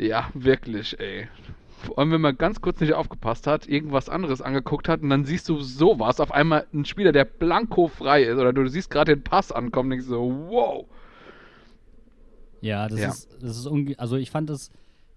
[0.00, 1.28] Ja, wirklich, ey.
[1.82, 5.24] Vor allem, wenn man ganz kurz nicht aufgepasst hat, irgendwas anderes angeguckt hat und dann
[5.24, 9.14] siehst du sowas, auf einmal ein Spieler, der blanko frei ist, oder du siehst gerade
[9.14, 10.86] den Pass ankommen und denkst so, wow.
[12.62, 13.08] Ja, das Ja.
[13.10, 14.70] ist, das ist unge also ich fand es,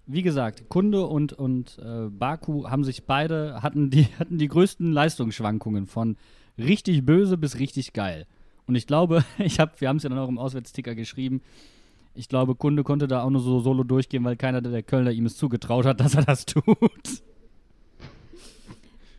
[0.06, 4.92] wie gesagt, Kunde und, und äh, Baku haben sich beide, hatten die, hatten die größten
[4.92, 6.16] Leistungsschwankungen von
[6.58, 8.26] richtig böse bis richtig geil.
[8.66, 11.42] Und ich glaube, ich hab, wir haben es ja dann auch im Auswärtsticker geschrieben,
[12.14, 15.26] ich glaube, Kunde konnte da auch nur so solo durchgehen, weil keiner der Kölner ihm
[15.26, 17.22] es zugetraut hat, dass er das tut.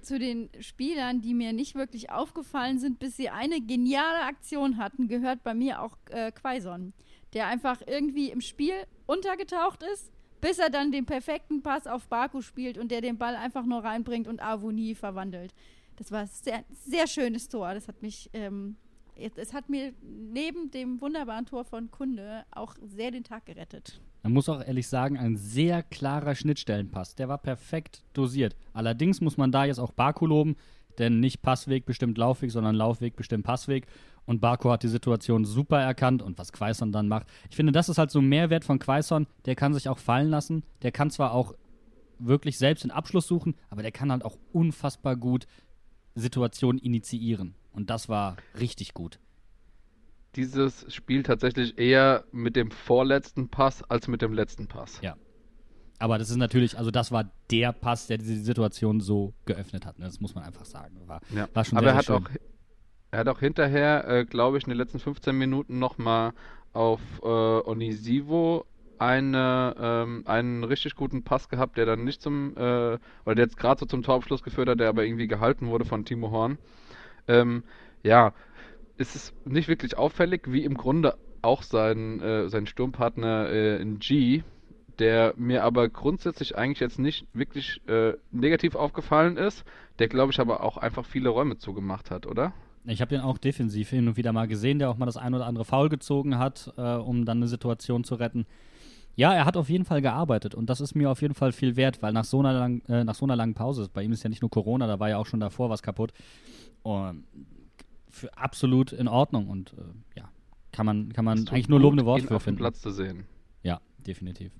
[0.01, 5.07] Zu den Spielern, die mir nicht wirklich aufgefallen sind, bis sie eine geniale Aktion hatten,
[5.07, 6.93] gehört bei mir auch äh, Quaison,
[7.33, 8.75] der einfach irgendwie im Spiel
[9.07, 13.35] untergetaucht ist, bis er dann den perfekten Pass auf Baku spielt und der den Ball
[13.35, 15.55] einfach nur reinbringt und Avonie verwandelt.
[15.95, 17.73] Das war ein sehr, sehr schönes Tor.
[17.73, 18.75] Das hat mich, ähm,
[19.15, 24.01] es, hat mir neben dem wunderbaren Tor von Kunde auch sehr den Tag gerettet.
[24.23, 27.15] Man muss auch ehrlich sagen, ein sehr klarer Schnittstellenpass.
[27.15, 28.55] Der war perfekt dosiert.
[28.73, 30.55] Allerdings muss man da jetzt auch Baku loben,
[30.97, 33.85] denn nicht Passweg bestimmt Laufweg, sondern Laufweg bestimmt Passweg.
[34.25, 37.27] Und Baku hat die Situation super erkannt und was Quaison dann macht.
[37.49, 39.27] Ich finde, das ist halt so ein Mehrwert von Quaison.
[39.45, 40.63] Der kann sich auch fallen lassen.
[40.81, 41.53] Der kann zwar auch
[42.17, 45.45] wirklich selbst den Abschluss suchen, aber der kann halt auch unfassbar gut
[46.15, 47.55] Situationen initiieren.
[47.75, 49.19] Und das war richtig gut.
[50.35, 54.99] Dieses Spiel tatsächlich eher mit dem vorletzten Pass als mit dem letzten Pass.
[55.01, 55.15] Ja.
[55.97, 59.97] Aber das ist natürlich, also das war der Pass, der diese Situation so geöffnet hat.
[59.97, 60.05] Ne?
[60.05, 61.07] Das muss man einfach sagen.
[61.07, 61.47] War, Ja.
[61.53, 62.29] war schon Aber sehr, er hat sehr auch,
[63.11, 66.33] er hat auch hinterher, äh, glaube ich, in den letzten 15 Minuten nochmal
[66.73, 68.65] auf äh, Onisivo
[68.97, 73.57] eine, ähm, einen richtig guten Pass gehabt, der dann nicht zum, äh, oder der jetzt
[73.57, 76.57] gerade so zum Torabschluss geführt hat, der aber irgendwie gehalten wurde von Timo Horn.
[77.27, 77.63] Ähm,
[78.03, 78.33] ja,
[78.97, 83.99] es ist nicht wirklich auffällig, wie im Grunde auch sein, äh, sein Sturmpartner äh, in
[83.99, 84.43] G,
[84.99, 89.65] der mir aber grundsätzlich eigentlich jetzt nicht wirklich äh, negativ aufgefallen ist,
[89.99, 92.53] der glaube ich aber auch einfach viele Räume zugemacht hat, oder?
[92.85, 95.33] Ich habe den auch defensiv hin und wieder mal gesehen, der auch mal das ein
[95.33, 98.45] oder andere Foul gezogen hat, äh, um dann eine Situation zu retten.
[99.15, 101.75] Ja, er hat auf jeden Fall gearbeitet und das ist mir auf jeden Fall viel
[101.75, 104.23] wert, weil nach so einer, lang, äh, nach so einer langen Pause, bei ihm ist
[104.23, 106.11] ja nicht nur Corona, da war ja auch schon davor was kaputt,
[106.83, 107.23] und
[108.09, 110.29] für absolut in Ordnung und äh, ja,
[110.71, 112.59] kann man, kann man eigentlich nur lobende Worte für finden.
[112.59, 113.25] Platz zu sehen.
[113.63, 114.51] Ja, definitiv.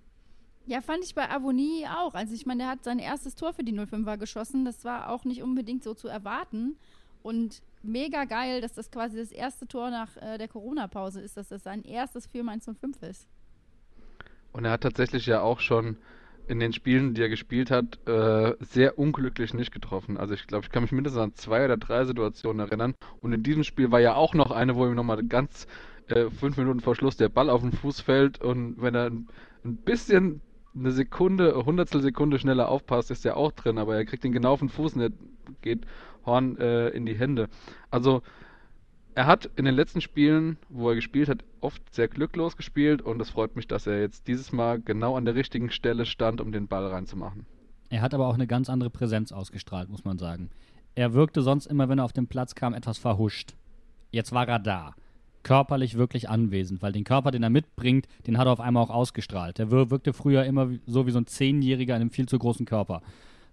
[0.68, 2.16] Ja, fand ich bei Avonie auch.
[2.16, 4.66] Also ich meine, der hat sein erstes Tor für die 05er geschossen.
[4.66, 6.76] Das war auch nicht unbedingt so zu erwarten.
[7.22, 11.50] Und mega geil, dass das quasi das erste Tor nach äh, der Corona-Pause ist, dass
[11.50, 13.28] das sein erstes für Mainz 05 ist.
[14.56, 15.98] Und er hat tatsächlich ja auch schon
[16.48, 20.16] in den Spielen, die er gespielt hat, äh, sehr unglücklich nicht getroffen.
[20.16, 22.94] Also ich glaube, ich kann mich mindestens an zwei oder drei Situationen erinnern.
[23.20, 25.68] Und in diesem Spiel war ja auch noch eine, wo ihm nochmal ganz
[26.08, 29.28] äh, fünf Minuten vor Schluss der Ball auf den Fuß fällt und wenn er ein,
[29.66, 30.40] ein bisschen
[30.74, 34.54] eine Sekunde, Hundertstel Sekunde schneller aufpasst, ist er auch drin, aber er kriegt ihn genau
[34.54, 35.10] auf den Fuß und er
[35.62, 35.86] geht
[36.26, 37.50] Horn äh, in die Hände.
[37.92, 38.22] Also
[39.16, 43.22] er hat in den letzten Spielen, wo er gespielt hat, oft sehr glücklos gespielt und
[43.22, 46.52] es freut mich, dass er jetzt dieses Mal genau an der richtigen Stelle stand, um
[46.52, 47.46] den Ball reinzumachen.
[47.90, 50.50] Er hat aber auch eine ganz andere Präsenz ausgestrahlt, muss man sagen.
[50.96, 53.56] Er wirkte sonst immer, wenn er auf den Platz kam, etwas verhuscht.
[54.12, 54.96] Jetzt war er da.
[55.44, 58.90] Körperlich wirklich anwesend, weil den Körper, den er mitbringt, den hat er auf einmal auch
[58.90, 59.60] ausgestrahlt.
[59.60, 63.02] Wir- wirkte früher immer so wie so ein Zehnjähriger in einem viel zu großen Körper.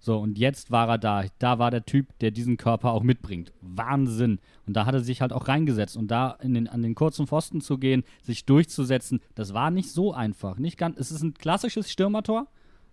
[0.04, 1.24] So, und jetzt war er da.
[1.38, 3.52] Da war der Typ, der diesen Körper auch mitbringt.
[3.60, 4.40] Wahnsinn.
[4.66, 5.96] Und da hat er sich halt auch reingesetzt.
[5.96, 10.12] Und da den, an den kurzen Pfosten zu gehen, sich durchzusetzen, das war nicht so
[10.12, 10.58] einfach.
[10.58, 12.48] Nicht ganz, es ist ein klassisches Stürmertor,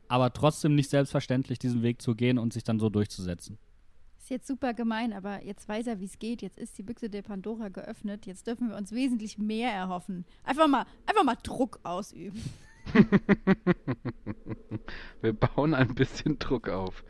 [0.07, 3.57] aber trotzdem nicht selbstverständlich, diesen Weg zu gehen und sich dann so durchzusetzen.
[4.19, 6.43] Ist jetzt super gemein, aber jetzt weiß er, wie es geht.
[6.43, 8.27] Jetzt ist die Büchse der Pandora geöffnet.
[8.27, 10.25] Jetzt dürfen wir uns wesentlich mehr erhoffen.
[10.43, 12.39] Einfach mal, einfach mal Druck ausüben.
[15.21, 17.03] Wir bauen ein bisschen Druck auf.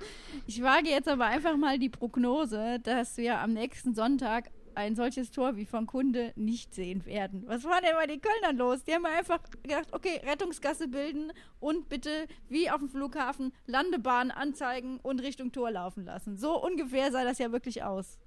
[0.47, 5.31] Ich wage jetzt aber einfach mal die Prognose, dass wir am nächsten Sonntag ein solches
[5.31, 7.43] Tor wie von Kunde nicht sehen werden.
[7.47, 8.83] Was war denn bei den Kölnern los?
[8.83, 14.99] Die haben einfach gedacht, okay, Rettungsgasse bilden und bitte wie auf dem Flughafen Landebahn anzeigen
[15.01, 16.37] und Richtung Tor laufen lassen.
[16.37, 18.17] So ungefähr sah das ja wirklich aus.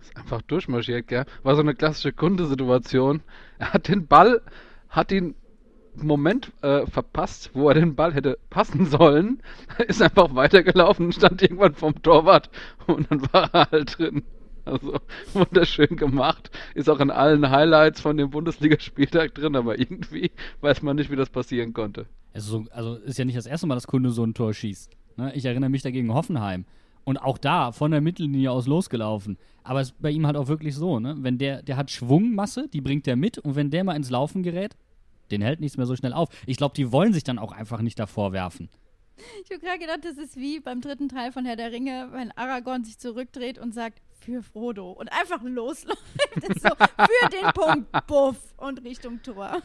[0.00, 1.24] Ist einfach durchmarschiert, gell?
[1.42, 3.22] War so eine klassische Kundesituation.
[3.58, 4.42] Er hat den Ball,
[4.88, 5.34] hat ihn
[6.06, 9.42] Moment äh, verpasst, wo er den Ball hätte passen sollen,
[9.86, 12.50] ist einfach weitergelaufen, stand irgendwann vom Torwart
[12.86, 14.22] und dann war er halt drin.
[14.64, 15.00] Also
[15.32, 16.50] wunderschön gemacht.
[16.74, 20.30] Ist auch in allen Highlights von dem Bundesligaspieltag drin, aber irgendwie
[20.60, 22.06] weiß man nicht, wie das passieren konnte.
[22.34, 24.90] Also, so, also ist ja nicht das erste Mal, dass Kunde so ein Tor schießt.
[25.16, 25.32] Ne?
[25.34, 26.64] Ich erinnere mich dagegen Hoffenheim.
[27.04, 29.38] Und auch da von der Mittellinie aus losgelaufen.
[29.64, 31.16] Aber es ist bei ihm halt auch wirklich so, ne?
[31.20, 34.42] Wenn der, der hat Schwungmasse, die bringt der mit und wenn der mal ins Laufen
[34.42, 34.76] gerät,
[35.30, 36.28] den hält nichts mehr so schnell auf.
[36.46, 38.68] Ich glaube, die wollen sich dann auch einfach nicht davor werfen.
[39.44, 42.30] Ich habe gerade gedacht, das ist wie beim dritten Teil von Herr der Ringe, wenn
[42.32, 46.02] Aragorn sich zurückdreht und sagt, für Frodo und einfach losläuft.
[46.60, 49.60] so, für den Punkt, buff und Richtung Tor.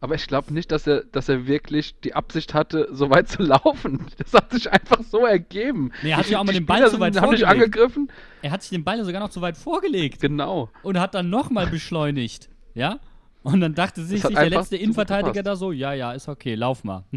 [0.00, 3.42] Aber ich glaube nicht, dass er, dass er wirklich die Absicht hatte, so weit zu
[3.42, 4.06] laufen.
[4.18, 5.90] Das hat sich einfach so ergeben.
[6.04, 7.64] Nee, er hat sich auch mal den Ball zu weit sind- haben nicht vorgelegt.
[7.76, 8.12] angegriffen.
[8.42, 10.70] Er hat sich den Ball sogar noch zu weit vorgelegt Genau.
[10.84, 12.48] und hat dann nochmal beschleunigt.
[12.74, 13.00] Ja?
[13.42, 16.54] Und dann dachte sich, Das sich der letzte Innenverteidiger da so, ja, ja, ist okay,
[16.54, 17.04] lauf mal.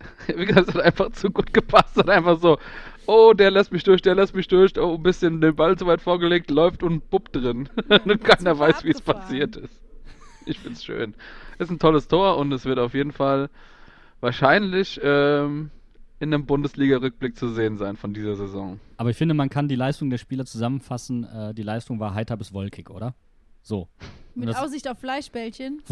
[0.34, 1.96] Wie gesagt, es hat einfach zu gut gepasst.
[1.96, 2.58] Hat einfach so,
[3.06, 4.78] oh, der lässt mich durch, der lässt mich durch.
[4.78, 7.68] Oh, ein bisschen den Ball zu weit vorgelegt, läuft und bupp drin.
[7.88, 9.80] und keiner weiß, wie es passiert ist.
[10.46, 11.14] Ich find's schön.
[11.58, 13.50] Ist ein tolles Tor und es wird auf jeden Fall
[14.20, 15.70] wahrscheinlich ähm,
[16.20, 18.80] in einem Bundesliga-Rückblick zu sehen sein von dieser Saison.
[18.96, 21.24] Aber ich finde, man kann die Leistung der Spieler zusammenfassen.
[21.24, 23.14] Äh, die Leistung war heiter bis wolkig, oder?
[23.62, 23.88] So.
[24.34, 25.82] Mit das- Aussicht auf Fleischbällchen.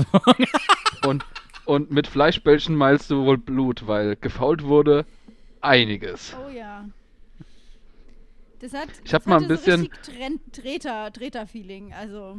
[1.06, 1.24] Und,
[1.66, 5.04] und mit Fleischbällchen meinst du wohl Blut, weil gefault wurde
[5.60, 6.34] einiges.
[6.44, 6.88] Oh ja.
[8.60, 11.92] Das hat, Ich das mal ein bisschen- So Tren- Treter, Treter-Feeling.
[11.92, 12.38] Also,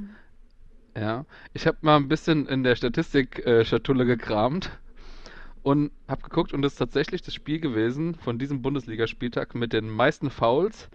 [0.97, 4.71] Ja, ich habe mal ein bisschen in der Statistik-Schatulle gekramt
[5.61, 9.89] und habe geguckt und das ist tatsächlich das Spiel gewesen von diesem Bundesligaspieltag mit den
[9.89, 10.89] meisten Fouls,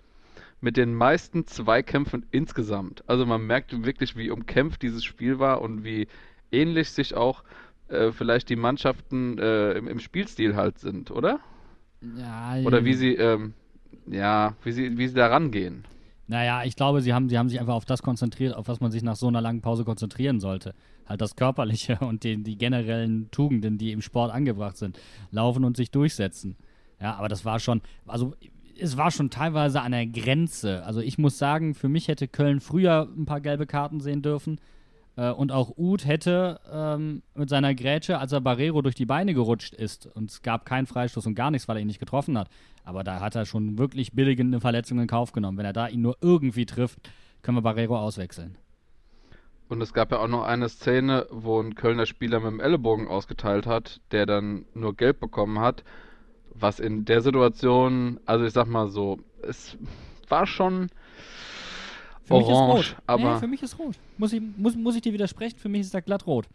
[0.62, 3.03] mit den meisten Zweikämpfen insgesamt.
[3.09, 6.07] Also man merkt wirklich, wie umkämpft dieses Spiel war und wie
[6.51, 7.42] ähnlich sich auch
[7.88, 11.40] äh, vielleicht die Mannschaften äh, im, im Spielstil halt sind, oder?
[12.16, 13.55] ja, Oder wie sie, ähm,
[14.07, 15.85] ja, wie sie, wie sie da rangehen.
[16.29, 18.90] Naja, ich glaube, sie haben, sie haben sich einfach auf das konzentriert, auf was man
[18.90, 20.75] sich nach so einer langen Pause konzentrieren sollte.
[21.07, 24.98] Halt das Körperliche und die, die generellen Tugenden, die im Sport angebracht sind.
[25.31, 26.57] Laufen und sich durchsetzen.
[27.01, 28.35] Ja, aber das war schon, also
[28.79, 30.85] es war schon teilweise an der Grenze.
[30.85, 34.61] Also ich muss sagen, für mich hätte Köln früher ein paar gelbe Karten sehen dürfen.
[35.17, 39.35] Äh, und auch Uth hätte ähm, mit seiner Grätsche, als er Barrero durch die Beine
[39.35, 42.39] gerutscht ist, und es gab keinen Freistoß und gar nichts, weil er ihn nicht getroffen
[42.39, 42.49] hat.
[42.85, 45.59] Aber da hat er schon wirklich billigende Verletzungen in Kauf genommen.
[45.59, 46.99] Wenn er da ihn nur irgendwie trifft,
[47.43, 48.57] können wir Barrero auswechseln.
[49.69, 53.09] Und es gab ja auch noch eine Szene, wo ein Kölner Spieler mit dem Ellenbogen
[53.09, 55.83] ausgeteilt hat, der dann nur gelb bekommen hat.
[56.55, 59.77] Was in der Situation, also ich sag mal so, es
[60.29, 60.88] war schon
[62.25, 62.97] Für mich ist orange, rot.
[63.07, 63.97] aber nee, für mich ist rot.
[64.19, 65.59] Muss ich, muss, muss ich dir widersprechen?
[65.59, 66.47] Für mich ist er glatt rot.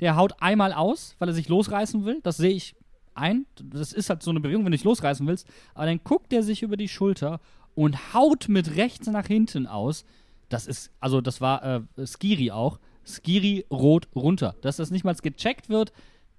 [0.00, 2.20] Der haut einmal aus, weil er sich losreißen will.
[2.22, 2.74] Das sehe ich
[3.14, 3.46] ein.
[3.62, 5.46] Das ist halt so eine Bewegung, wenn du dich losreißen willst.
[5.74, 7.40] Aber dann guckt er sich über die Schulter
[7.74, 10.04] und haut mit rechts nach hinten aus.
[10.48, 12.78] Das ist, also das war äh, Skiri auch.
[13.06, 14.54] Skiri rot runter.
[14.62, 15.92] Dass das nicht mal gecheckt wird,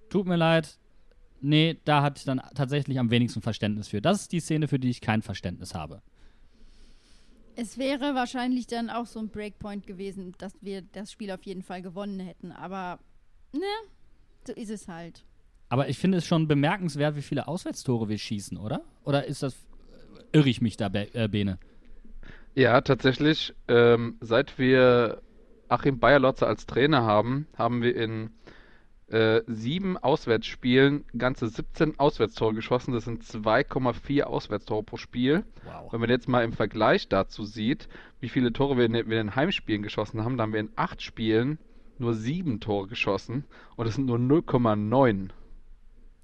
[0.10, 0.78] tut mir leid.
[1.44, 4.02] Nee, da hatte ich dann tatsächlich am wenigsten Verständnis für.
[4.02, 6.02] Das ist die Szene, für die ich kein Verständnis habe.
[7.56, 11.62] es wäre wahrscheinlich dann auch so ein Breakpoint gewesen, dass wir das Spiel auf jeden
[11.62, 12.52] Fall gewonnen hätten.
[12.54, 12.98] Aber,
[13.52, 13.62] ne,
[14.48, 15.24] so ist es halt.
[15.70, 18.82] Aber ich finde es schon bemerkenswert, wie viele Auswärtstore wir schießen, oder?
[19.04, 19.56] Oder ist das,
[20.32, 21.60] irre ich mich da, Be äh, Bene?
[22.56, 25.22] ja, tatsächlich, ähm, seit wir
[25.68, 28.30] Achim Bayerlotzer als Trainer haben, haben wir in
[29.14, 32.96] äh, sieben Auswärtsspielen ganze 17 Auswärtstore geschossen.
[32.96, 35.44] Das sind 2,4 Auswärtstore pro Spiel.
[35.66, 35.94] Wow.
[35.94, 37.88] Wenn man jetzt mal im Vergleich dazu sieht,
[38.22, 40.72] wie viele Tore wir in, wir in den Heimspielen geschossen haben, dann haben wir in
[40.76, 41.60] acht Spielen
[42.00, 43.44] nur sieben Tore geschossen
[43.76, 45.30] und das sind nur 0,9.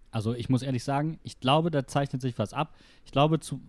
[0.09, 2.75] Also ich muss ehrlich sagen, ich glaube, da zeichnet sich was ab.
[3.05, 3.61] Ich glaube, zu,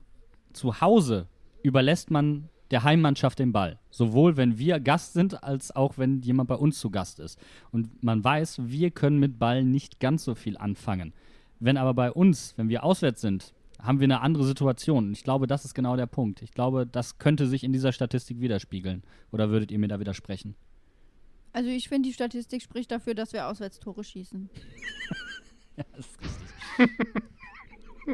[0.55, 1.27] zu Hause
[1.63, 3.79] überlässt man der Heimmannschaft den Ball.
[3.91, 7.39] Sowohl wenn wir Gast sind, als auch wenn jemand bei uns zu Gast ist.
[7.73, 11.13] Und man weiß, wir können mit Ball nicht ganz so viel anfangen.
[11.59, 15.07] Wenn aber bei uns, wenn wir auswärts sind, haben wir eine andere Situation.
[15.09, 16.43] Und ich glaube, das ist genau der Punkt.
[16.43, 19.03] Ich glaube, das könnte sich in dieser Statistik widerspiegeln.
[19.33, 20.55] Oder würdet ihr mir da widersprechen?
[21.53, 24.49] Also ich finde, die Statistik spricht dafür, dass wir Auswärtstore schießen.
[25.77, 27.23] Ja, das ist richtig.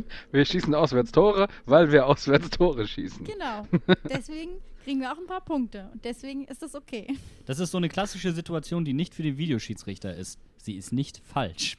[0.33, 3.25] wir schießen auswärts Tore, weil wir auswärts Tore schießen.
[3.25, 3.67] Genau.
[4.09, 5.91] Deswegen kriegen wir auch ein paar Punkte.
[5.93, 7.09] Und deswegen ist das okay.
[7.45, 10.39] Das ist so eine klassische Situation, die nicht für den Videoschiedsrichter ist.
[10.59, 11.77] Sie ist nicht falsch.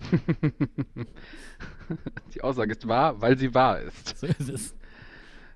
[2.34, 4.18] Die Aussage ist wahr, weil sie wahr ist.
[4.18, 4.74] So ist es.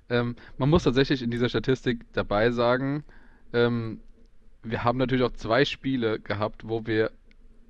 [0.09, 3.05] Ähm, man muss tatsächlich in dieser Statistik dabei sagen,
[3.53, 4.01] ähm,
[4.63, 7.11] wir haben natürlich auch zwei Spiele gehabt, wo wir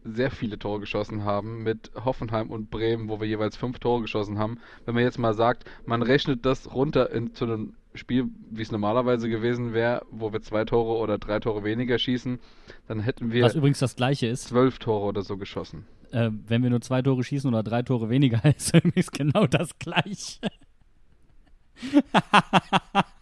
[0.05, 4.39] sehr viele Tore geschossen haben, mit Hoffenheim und Bremen, wo wir jeweils fünf Tore geschossen
[4.39, 4.59] haben.
[4.85, 8.73] Wenn man jetzt mal sagt, man rechnet das runter in, zu einem Spiel, wie es
[8.73, 12.39] normalerweise gewesen wäre, wo wir zwei Tore oder drei Tore weniger schießen,
[12.89, 15.87] dann hätten wir Was übrigens das gleiche ist, zwölf Tore oder so geschossen.
[16.11, 19.79] äh, wenn wir nur zwei Tore schießen oder drei Tore weniger, ist übrigens genau das
[19.79, 20.41] gleiche.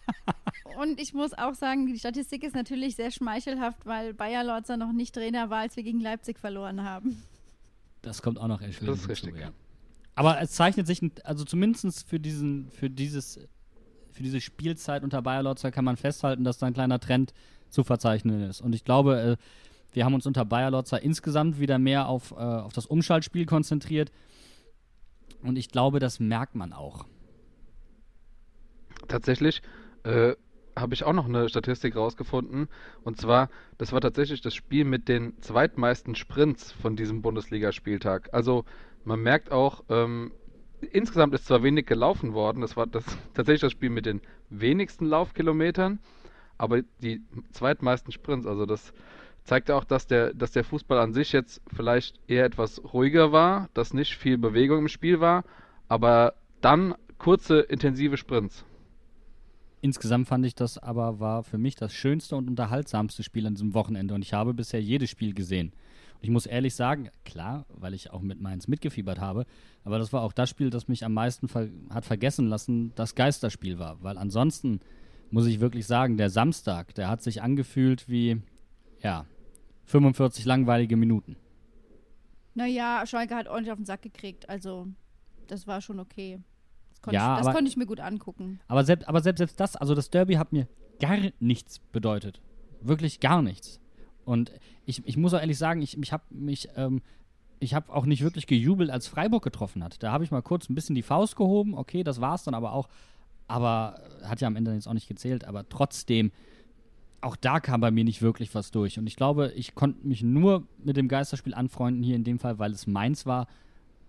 [0.82, 4.92] Und ich muss auch sagen, die Statistik ist natürlich sehr schmeichelhaft, weil Bayer Lorzer noch
[4.92, 7.22] nicht Trainer war, als wir gegen Leipzig verloren haben.
[8.00, 9.38] Das kommt auch noch erschwerend Das ist richtig.
[9.38, 9.52] ja.
[10.16, 13.38] Aber es zeichnet sich, also zumindest für diesen, für dieses,
[14.10, 17.32] für diese Spielzeit unter Bayer Lorzer kann man festhalten, dass da ein kleiner Trend
[17.70, 18.60] zu verzeichnen ist.
[18.60, 19.36] Und ich glaube, äh,
[19.92, 24.10] wir haben uns unter Bayer Lorzer insgesamt wieder mehr auf, äh, auf das Umschaltspiel konzentriert.
[25.42, 27.06] Und ich glaube, das merkt man auch.
[29.06, 29.62] Tatsächlich
[30.02, 30.34] äh,
[30.76, 32.68] habe ich auch noch eine Statistik rausgefunden.
[33.04, 38.30] Und zwar, das war tatsächlich das Spiel mit den zweitmeisten Sprints von diesem Bundesligaspieltag.
[38.32, 38.64] Also
[39.04, 40.32] man merkt auch, ähm,
[40.90, 43.04] insgesamt ist zwar wenig gelaufen worden, das war das,
[43.34, 45.98] tatsächlich das Spiel mit den wenigsten Laufkilometern,
[46.58, 48.92] aber die zweitmeisten Sprints, also das
[49.44, 53.68] zeigt auch, dass der, dass der Fußball an sich jetzt vielleicht eher etwas ruhiger war,
[53.74, 55.44] dass nicht viel Bewegung im Spiel war,
[55.88, 58.64] aber dann kurze, intensive Sprints.
[59.84, 63.74] Insgesamt fand ich das aber war für mich das schönste und unterhaltsamste Spiel an diesem
[63.74, 65.72] Wochenende und ich habe bisher jedes Spiel gesehen.
[66.14, 69.44] Und ich muss ehrlich sagen, klar, weil ich auch mit Mainz mitgefiebert habe,
[69.82, 73.16] aber das war auch das Spiel, das mich am meisten ver hat vergessen lassen, das
[73.16, 74.00] Geisterspiel war.
[74.04, 74.78] Weil ansonsten
[75.32, 78.40] muss ich wirklich sagen, der Samstag, der hat sich angefühlt wie,
[79.00, 79.26] ja,
[79.86, 81.34] 45 langweilige Minuten.
[82.54, 84.86] Naja, Schalke hat ordentlich auf den Sack gekriegt, also
[85.48, 86.38] das war schon okay.
[87.02, 88.60] Das konnte, Ja, ich, das aber- konnte ich mir gut angucken.
[88.68, 90.68] Aber selbst, aber selbst, selbst das, also das Derby hat mir
[91.00, 92.40] gar nichts bedeutet.
[92.80, 93.80] Wirklich gar nichts.
[94.24, 94.52] Und
[94.86, 97.02] ich, ich muss auch ehrlich sagen, ich, ich habe mich, ähm,
[97.58, 100.02] ich habe auch nicht wirklich gejubelt, als Freiburg getroffen hat.
[100.02, 102.54] Da habe ich mal kurz ein bisschen die Faust gehoben, okay, das war es dann
[102.54, 102.88] aber auch.
[103.48, 106.30] Aber äh, hat ja am Ende jetzt auch nicht gezählt, aber trotzdem,
[107.20, 108.98] auch da kam bei mir nicht wirklich was durch.
[108.98, 112.58] Und ich glaube, ich konnte mich nur mit dem Geisterspiel anfreunden, hier in dem Fall,
[112.60, 113.48] weil es meins war,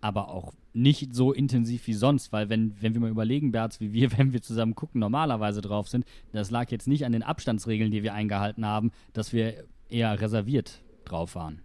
[0.04, 3.94] aber auch nicht so intensiv wie sonst, weil wenn, wenn wir mal überlegen, Berz, wie
[3.94, 7.92] wir, wenn wir zusammen gucken, normalerweise drauf sind, das lag jetzt nicht an den Abstandsregeln,
[7.92, 11.62] die wir eingehalten haben, dass wir eher reserviert drauf waren.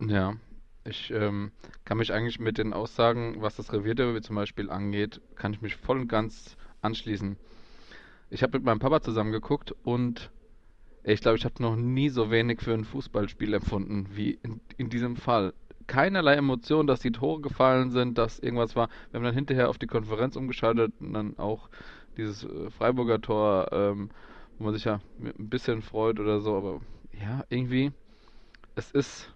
[0.00, 0.36] Ja,
[0.84, 1.52] ich ähm,
[1.84, 5.76] kann mich eigentlich mit den Aussagen, was das Revierderby zum Beispiel angeht, kann ich mich
[5.76, 7.36] voll und ganz anschließen.
[8.30, 10.30] Ich habe mit meinem Papa zusammen geguckt und
[11.04, 14.90] ich glaube, ich habe noch nie so wenig für ein Fußballspiel empfunden wie in, in
[14.90, 15.54] diesem Fall.
[15.88, 18.88] Keinerlei Emotion, dass die Tore gefallen sind, dass irgendwas war.
[19.10, 21.68] Wir haben dann hinterher auf die Konferenz umgeschaltet und dann auch
[22.16, 24.10] dieses äh, Freiburger Tor, ähm,
[24.58, 26.80] wo man sich ja ein bisschen freut oder so, aber
[27.12, 27.92] ja, irgendwie,
[28.76, 29.34] es ist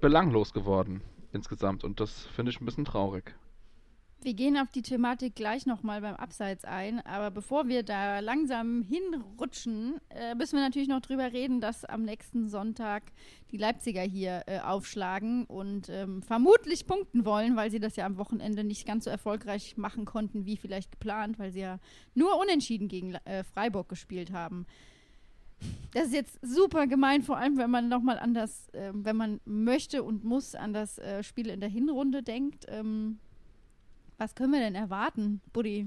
[0.00, 3.34] belanglos geworden insgesamt und das finde ich ein bisschen traurig.
[4.22, 8.82] Wir gehen auf die Thematik gleich nochmal beim Abseits ein, aber bevor wir da langsam
[8.82, 13.12] hinrutschen, äh, müssen wir natürlich noch drüber reden, dass am nächsten Sonntag
[13.50, 18.18] die Leipziger hier äh, aufschlagen und ähm, vermutlich punkten wollen, weil sie das ja am
[18.18, 21.78] Wochenende nicht ganz so erfolgreich machen konnten wie vielleicht geplant, weil sie ja
[22.14, 24.66] nur unentschieden gegen äh, Freiburg gespielt haben.
[25.94, 29.40] Das ist jetzt super gemein, vor allem wenn man nochmal an das, ähm, wenn man
[29.46, 32.66] möchte und muss, an das äh, Spiel in der Hinrunde denkt.
[32.68, 33.18] Ähm,
[34.20, 35.86] was können wir denn erwarten, Buddy?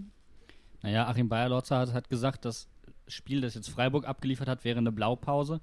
[0.82, 2.68] Naja, Achim Bayerlotzer hat, hat gesagt, das
[3.08, 5.62] Spiel, das jetzt Freiburg abgeliefert hat, wäre eine Blaupause.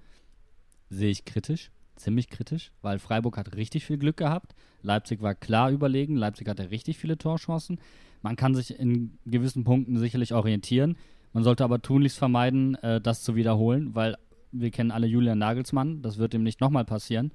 [0.89, 4.55] Sehe ich kritisch, ziemlich kritisch, weil Freiburg hat richtig viel Glück gehabt.
[4.83, 7.81] Leipzig war klar überlegen, Leipzig hatte richtig viele Torchancen.
[8.23, 10.97] Man kann sich in gewissen Punkten sicherlich orientieren.
[11.33, 14.17] Man sollte aber tunlichst vermeiden, äh, das zu wiederholen, weil
[14.53, 17.33] wir kennen alle Julian Nagelsmann, das wird ihm nicht nochmal passieren.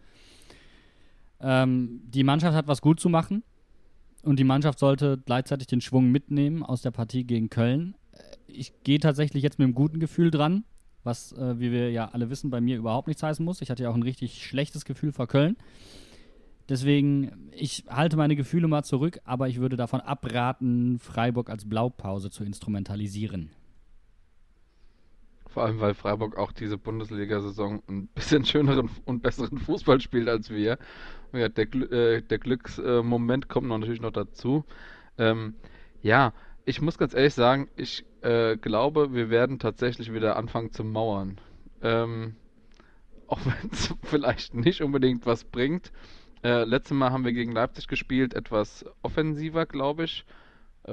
[1.42, 3.44] Ähm, die Mannschaft hat was gut zu machen
[4.26, 7.96] und die Mannschaft sollte gleichzeitig den Schwung mitnehmen aus der Partie gegen Köln.
[8.12, 10.64] Äh, Ich gehe tatsächlich jetzt mit einem guten Gefühl dran,
[11.04, 13.62] was, äh, wie wir ja alle wissen, bei mir überhaupt nichts heißen muss.
[13.62, 15.56] Ich hatte ja auch ein richtig schlechtes Gefühl vor Köln.
[16.68, 22.32] Deswegen, ich halte meine Gefühle mal zurück, aber ich würde davon abraten, Freiburg als Blaupause
[22.32, 23.52] zu instrumentalisieren.
[25.56, 30.50] Vor allem, weil Freiburg auch diese Bundesliga-Saison ein bisschen schöneren und besseren Fußball spielt als
[30.50, 30.78] wir.
[31.32, 34.66] Ja, der, äh, der Glücksmoment kommt noch natürlich noch dazu.
[35.18, 35.56] Ähm,
[36.02, 36.34] ja,
[36.66, 41.40] ich muss ganz ehrlich sagen, ich äh, glaube, wir werden tatsächlich wieder anfangen zu mauern.
[41.82, 42.36] Ähm,
[43.28, 45.94] auch wenn es vielleicht nicht unbedingt was bringt.
[46.44, 50.34] Äh, letztes Mal haben wir gegen Leipzig gespielt, etwas offensiver, glaube ich, äh,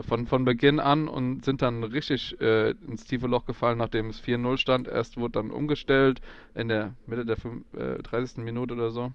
[0.01, 4.23] von, von Beginn an und sind dann richtig äh, ins tiefe Loch gefallen, nachdem es
[4.23, 4.89] 4-0 stand.
[4.89, 6.21] Erst wurde dann umgestellt
[6.55, 7.65] in der Mitte der 5,
[8.03, 8.39] 30.
[8.39, 9.13] Äh, Minute oder so.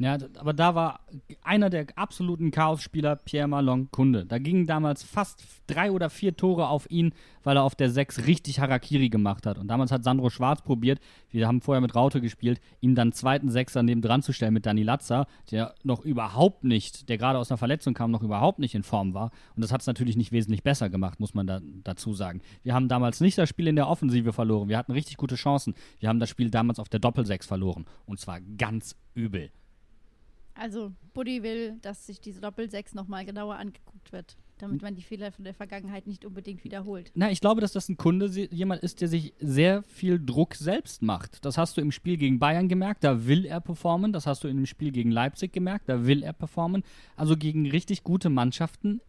[0.00, 1.00] Ja, aber da war
[1.42, 4.24] einer der absoluten Chaos-Spieler Pierre Malon Kunde.
[4.26, 8.26] Da gingen damals fast drei oder vier Tore auf ihn, weil er auf der Sechs
[8.26, 9.58] richtig Harakiri gemacht hat.
[9.58, 13.50] Und damals hat Sandro Schwarz probiert, wir haben vorher mit Raute gespielt, ihm dann zweiten
[13.50, 17.50] Sechser neben dran zu stellen mit Dani Latza, der noch überhaupt nicht, der gerade aus
[17.50, 19.32] einer Verletzung kam, noch überhaupt nicht in Form war.
[19.56, 22.40] Und das hat es natürlich nicht wesentlich besser gemacht, muss man da, dazu sagen.
[22.62, 24.68] Wir haben damals nicht das Spiel in der Offensive verloren.
[24.68, 25.74] Wir hatten richtig gute Chancen.
[25.98, 27.86] Wir haben das Spiel damals auf der Doppelsechs verloren.
[28.06, 29.50] Und zwar ganz übel.
[30.58, 35.30] Also Buddy will, dass sich diese Doppel-6 nochmal genauer angeguckt wird, damit man die Fehler
[35.30, 37.12] von der Vergangenheit nicht unbedingt wiederholt.
[37.14, 41.00] Na, ich glaube, dass das ein Kunde jemand ist, der sich sehr viel Druck selbst
[41.00, 41.44] macht.
[41.44, 44.12] Das hast du im Spiel gegen Bayern gemerkt, da will er performen.
[44.12, 46.82] Das hast du in dem Spiel gegen Leipzig gemerkt, da will er performen.
[47.14, 49.00] Also gegen richtig gute Mannschaften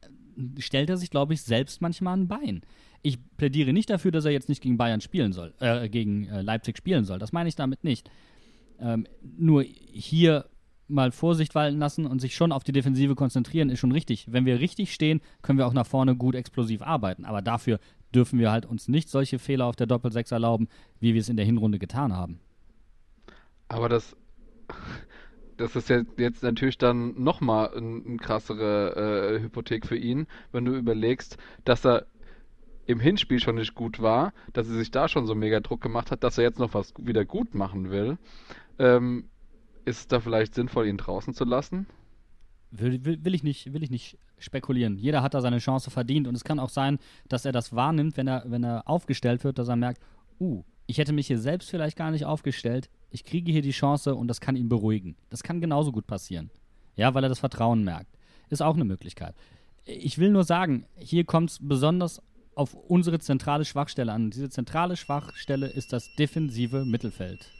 [0.00, 2.62] äh, stellt er sich, glaube ich, selbst manchmal ein Bein.
[3.02, 6.40] Ich plädiere nicht dafür, dass er jetzt nicht gegen Bayern spielen soll, äh, gegen äh,
[6.40, 7.18] Leipzig spielen soll.
[7.18, 8.10] Das meine ich damit nicht.
[8.80, 9.06] Ähm,
[9.36, 10.46] nur hier
[10.88, 14.26] mal Vorsicht walten lassen und sich schon auf die Defensive konzentrieren, ist schon richtig.
[14.30, 17.24] Wenn wir richtig stehen, können wir auch nach vorne gut explosiv arbeiten.
[17.24, 17.78] Aber dafür
[18.14, 20.68] dürfen wir halt uns nicht solche Fehler auf der Doppelsechs erlauben,
[21.00, 22.38] wie wir es in der Hinrunde getan haben.
[23.68, 24.16] Aber das,
[25.56, 30.64] das ist ja jetzt natürlich dann nochmal eine ein krassere äh, Hypothek für ihn, wenn
[30.64, 32.06] du überlegst, dass er
[32.86, 36.10] im Hinspiel schon nicht gut war, dass er sich da schon so mega Druck gemacht
[36.10, 38.18] hat, dass er jetzt noch was wieder gut machen will.
[38.78, 39.24] Ähm,
[39.84, 41.86] ist es da vielleicht sinnvoll, ihn draußen zu lassen?
[42.70, 44.98] Will, will, will, ich nicht, will ich nicht spekulieren.
[44.98, 48.16] Jeder hat da seine Chance verdient und es kann auch sein, dass er das wahrnimmt,
[48.16, 50.02] wenn er, wenn er aufgestellt wird, dass er merkt,
[50.40, 54.14] uh, ich hätte mich hier selbst vielleicht gar nicht aufgestellt, ich kriege hier die Chance
[54.16, 55.16] und das kann ihn beruhigen.
[55.30, 56.50] Das kann genauso gut passieren.
[56.96, 58.18] Ja, weil er das Vertrauen merkt.
[58.50, 59.34] Ist auch eine Möglichkeit.
[59.84, 62.20] Ich will nur sagen, hier kommt es besonders
[62.56, 64.30] auf unsere zentrale Schwachstelle an.
[64.30, 67.50] Diese zentrale Schwachstelle ist das defensive Mittelfeld.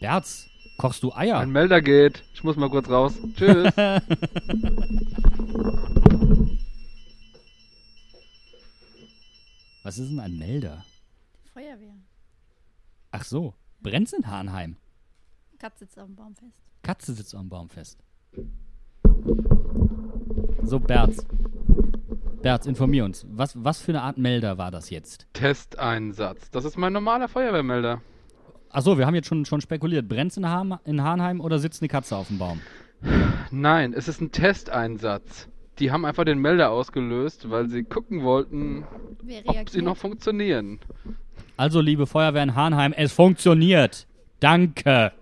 [0.00, 0.48] Berz,
[0.82, 1.36] Kochst du Eier?
[1.36, 2.24] Mein Melder geht.
[2.34, 3.14] Ich muss mal kurz raus.
[3.36, 3.72] Tschüss.
[9.84, 10.84] Was ist denn ein Melder?
[11.44, 11.94] Die Feuerwehr.
[13.12, 13.54] Ach so.
[13.80, 14.74] Brennt's in Hahnheim?
[15.60, 16.58] Katze sitzt auf dem Baum fest.
[16.82, 18.02] Katze sitzt auf dem Baum fest.
[20.64, 21.24] So, Berz.
[22.42, 23.24] Berz, informier uns.
[23.28, 25.28] Was, was für eine Art Melder war das jetzt?
[25.32, 26.50] Testeinsatz.
[26.50, 28.02] Das ist mein normaler Feuerwehrmelder.
[28.72, 30.08] Achso, wir haben jetzt schon, schon spekuliert.
[30.08, 32.60] Brennt's in, ha in Hahnheim oder sitzt eine Katze auf dem Baum?
[33.50, 35.48] Nein, es ist ein Testeinsatz.
[35.78, 38.84] Die haben einfach den Melder ausgelöst, weil sie gucken wollten,
[39.44, 40.80] ob sie noch funktionieren.
[41.58, 44.06] Also, liebe Feuerwehr in Hahnheim, es funktioniert.
[44.40, 45.12] Danke.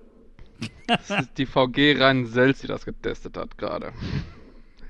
[0.86, 3.92] Das ist die VG Rhein-Selz, die das getestet hat gerade.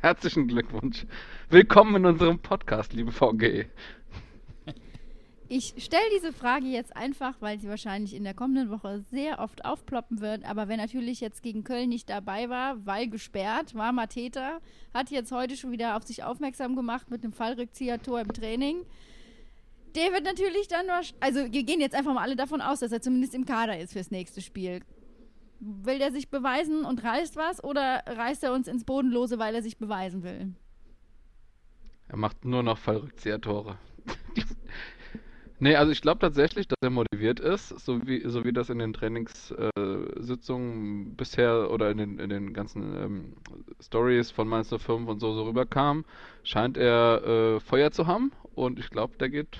[0.00, 1.06] Herzlichen Glückwunsch.
[1.48, 3.66] Willkommen in unserem Podcast, liebe VG.
[5.52, 9.64] Ich stelle diese Frage jetzt einfach, weil sie wahrscheinlich in der kommenden Woche sehr oft
[9.64, 10.44] aufploppen wird.
[10.44, 14.60] Aber wer natürlich jetzt gegen Köln nicht dabei war, weil gesperrt, war Mateta,
[14.94, 18.86] hat jetzt heute schon wieder auf sich aufmerksam gemacht mit einem Fallrückzieher-Tor im Training.
[19.96, 20.86] Der wird natürlich dann,
[21.18, 23.94] also wir gehen jetzt einfach mal alle davon aus, dass er zumindest im Kader ist
[23.94, 24.82] fürs nächste Spiel.
[25.58, 29.64] Will der sich beweisen und reißt was oder reißt er uns ins Bodenlose, weil er
[29.64, 30.54] sich beweisen will?
[32.06, 33.78] Er macht nur noch Fallrückzieher-Tore.
[35.62, 38.78] Nee, also ich glaube tatsächlich, dass er motiviert ist, so wie, so wie das in
[38.78, 43.34] den Trainingssitzungen äh, bisher oder in den, in den ganzen ähm,
[43.78, 46.06] Stories von Mainz 05 und so, so rüberkam,
[46.44, 49.58] scheint er äh, Feuer zu haben und ich glaube, der geht,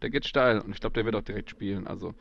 [0.00, 1.86] der geht steil und ich glaube, der wird auch direkt spielen.
[1.86, 2.14] Also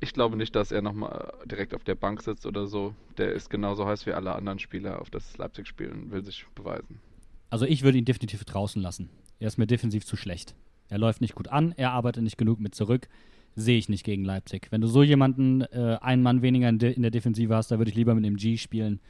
[0.00, 2.94] ich glaube nicht, dass er nochmal direkt auf der Bank sitzt oder so.
[3.16, 7.00] Der ist genauso heiß wie alle anderen Spieler, auf das Leipzig spielen, will sich beweisen.
[7.48, 9.08] Also ich würde ihn definitiv draußen lassen.
[9.40, 10.54] Er ist mir defensiv zu schlecht.
[10.88, 13.08] Er läuft nicht gut an, er arbeitet nicht genug mit zurück.
[13.54, 14.68] Sehe ich nicht gegen Leipzig.
[14.70, 17.78] Wenn du so jemanden, äh, einen Mann weniger in, de in der Defensive hast, da
[17.78, 19.00] würde ich lieber mit dem G spielen.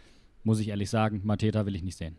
[0.43, 2.17] Muss ich ehrlich sagen, Mateta will ich nicht sehen.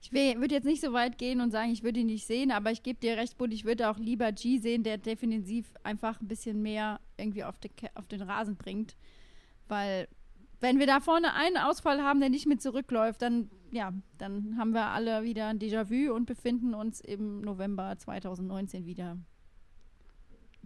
[0.00, 2.70] Ich würde jetzt nicht so weit gehen und sagen, ich würde ihn nicht sehen, aber
[2.70, 6.28] ich gebe dir recht, Bud, ich würde auch lieber G sehen, der defensiv einfach ein
[6.28, 8.94] bisschen mehr irgendwie auf, de, auf den Rasen bringt.
[9.66, 10.06] Weil
[10.60, 14.72] wenn wir da vorne einen Ausfall haben, der nicht mit zurückläuft, dann, ja, dann haben
[14.72, 19.18] wir alle wieder ein Déjà-vu und befinden uns im November 2019 wieder.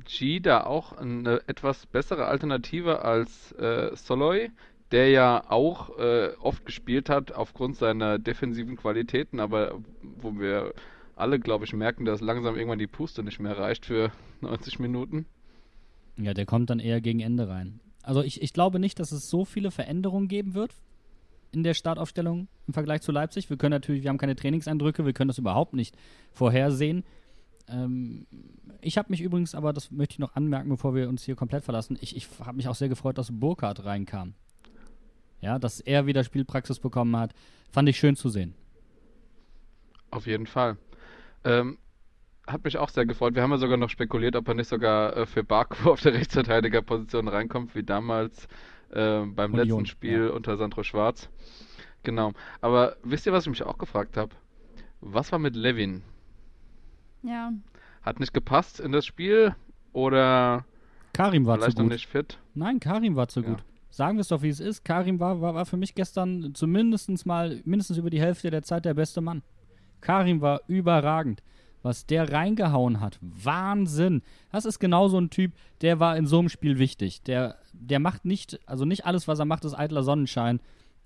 [0.04, 4.50] G da auch eine etwas bessere Alternative als äh, Soloy,
[4.92, 10.74] der ja auch äh, oft gespielt hat aufgrund seiner defensiven Qualitäten, aber wo wir
[11.16, 14.10] alle, glaube ich, merken, dass langsam irgendwann die Puste nicht mehr reicht für
[14.40, 15.26] 90 Minuten.
[16.16, 17.80] Ja, der kommt dann eher gegen Ende rein.
[18.02, 20.74] Also ich, ich glaube nicht, dass es so viele Veränderungen geben wird
[21.52, 23.50] in der Startaufstellung im Vergleich zu Leipzig.
[23.50, 25.96] Wir können natürlich, wir haben keine Trainingseindrücke, wir können das überhaupt nicht
[26.32, 27.04] vorhersehen.
[27.68, 28.26] Ähm,
[28.80, 31.64] ich habe mich übrigens, aber das möchte ich noch anmerken, bevor wir uns hier komplett
[31.64, 34.34] verlassen, ich, ich habe mich auch sehr gefreut, dass Burkhardt reinkam.
[35.40, 37.32] Ja, dass er wieder Spielpraxis bekommen hat,
[37.70, 38.54] fand ich schön zu sehen.
[40.10, 40.76] Auf jeden Fall.
[41.44, 41.78] Ähm,
[42.52, 43.34] hat mich auch sehr gefreut.
[43.34, 46.14] Wir haben ja sogar noch spekuliert, ob er nicht sogar äh, für Baku auf der
[46.14, 48.46] Rechtsverteidigerposition reinkommt, wie damals
[48.90, 50.30] äh, beim Union, letzten Spiel ja.
[50.30, 51.28] unter Sandro Schwarz.
[52.02, 52.32] Genau.
[52.60, 54.34] Aber wisst ihr, was ich mich auch gefragt habe?
[55.00, 56.02] Was war mit Levin?
[57.22, 57.52] Ja.
[58.02, 59.54] Hat nicht gepasst in das Spiel
[59.92, 60.64] oder
[61.12, 61.92] Karim war zu vielleicht noch gut.
[61.92, 62.38] nicht fit?
[62.54, 63.48] Nein, Karim war zu Ja.
[63.48, 63.64] gut.
[63.90, 64.84] Sagen wir es doch, wie es ist.
[64.84, 68.84] Karim war, war, war für mich gestern zumindest mal, mindestens über die Hälfte der Zeit
[68.84, 69.42] der beste Mann.
[70.00, 71.42] Karim war überragend.
[71.82, 74.22] Was der reingehauen hat, Wahnsinn.
[74.52, 77.22] Das ist genau so ein Typ, der war in so einem Spiel wichtig.
[77.22, 80.60] Der, der macht nicht, also nicht alles, was er macht, ist eitler Sonnenschein,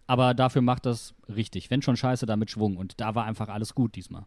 [0.07, 1.70] aber dafür macht das richtig.
[1.70, 2.77] Wenn schon scheiße, damit Schwung.
[2.77, 4.27] Und da war einfach alles gut diesmal.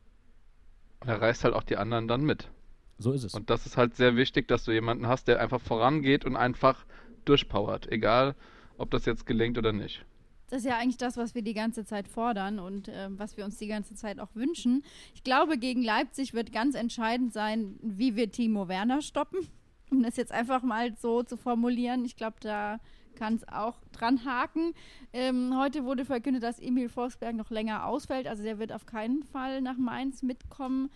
[1.02, 2.50] Und er reißt halt auch die anderen dann mit.
[2.98, 3.34] So ist es.
[3.34, 6.86] Und das ist halt sehr wichtig, dass du jemanden hast, der einfach vorangeht und einfach
[7.26, 7.92] durchpowert.
[7.92, 8.36] Egal,
[8.78, 10.06] ob das jetzt gelingt oder nicht.
[10.50, 13.44] Das ist ja eigentlich das, was wir die ganze Zeit fordern und ähm, was wir
[13.44, 14.84] uns die ganze Zeit auch wünschen.
[15.14, 19.40] Ich glaube, gegen Leipzig wird ganz entscheidend sein, wie wir Timo Werner stoppen.
[19.90, 22.04] Um das jetzt einfach mal so zu formulieren.
[22.04, 22.82] Ich glaube, da
[23.16, 24.74] kann es auch dran haken.
[25.14, 28.28] Ähm, heute wurde verkündet, dass Emil Forsberg noch länger ausfällt.
[28.28, 30.90] Also der wird auf keinen Fall nach Mainz mitkommen.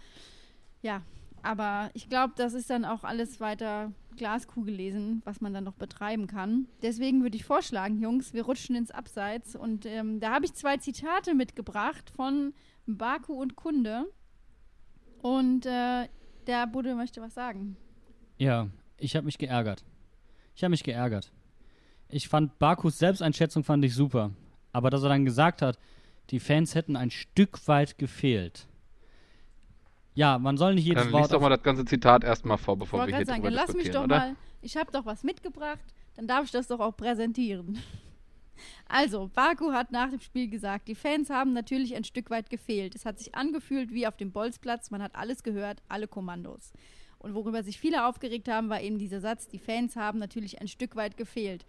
[0.82, 1.04] Ja,
[1.44, 5.76] aber ich glaube, das ist dann auch alles weiter Glaskugel lesen, was man dann noch
[5.76, 6.68] betreiben kann.
[6.82, 9.56] Deswegen würde ich vorschlagen, Jungs, wir rutschen ins Abseits.
[9.56, 12.54] Und ähm, da habe ich zwei Zitate mitgebracht von
[12.86, 14.06] Baku und Kunde.
[15.22, 16.08] Und äh,
[16.48, 17.78] der Bude möchte was sagen.
[18.38, 19.84] Ja, ich habe mich geärgert.
[20.56, 21.32] Ich habe mich geärgert.
[22.10, 24.32] Ich fand Bakus Selbsteinschätzung fand ich super,
[24.74, 25.80] aber dass er dann gesagt hat,
[26.30, 28.68] die Fans hätten ein Stück weit gefehlt.
[30.14, 32.76] Ja, man soll nicht jedes Dann Wort lies doch mal das ganze Zitat erstmal vor,
[32.76, 34.18] Ich bevor wir hier sagen, drüber dann lass mich doch oder?
[34.18, 35.80] mal, ich habe doch was mitgebracht,
[36.16, 37.80] dann darf ich das doch auch präsentieren.
[38.88, 42.94] Also, Baku hat nach dem Spiel gesagt, die Fans haben natürlich ein Stück weit gefehlt.
[42.94, 46.72] Es hat sich angefühlt wie auf dem Bolzplatz, man hat alles gehört, alle Kommandos.
[47.18, 50.68] Und worüber sich viele aufgeregt haben, war eben dieser Satz, die Fans haben natürlich ein
[50.68, 51.66] Stück weit gefehlt.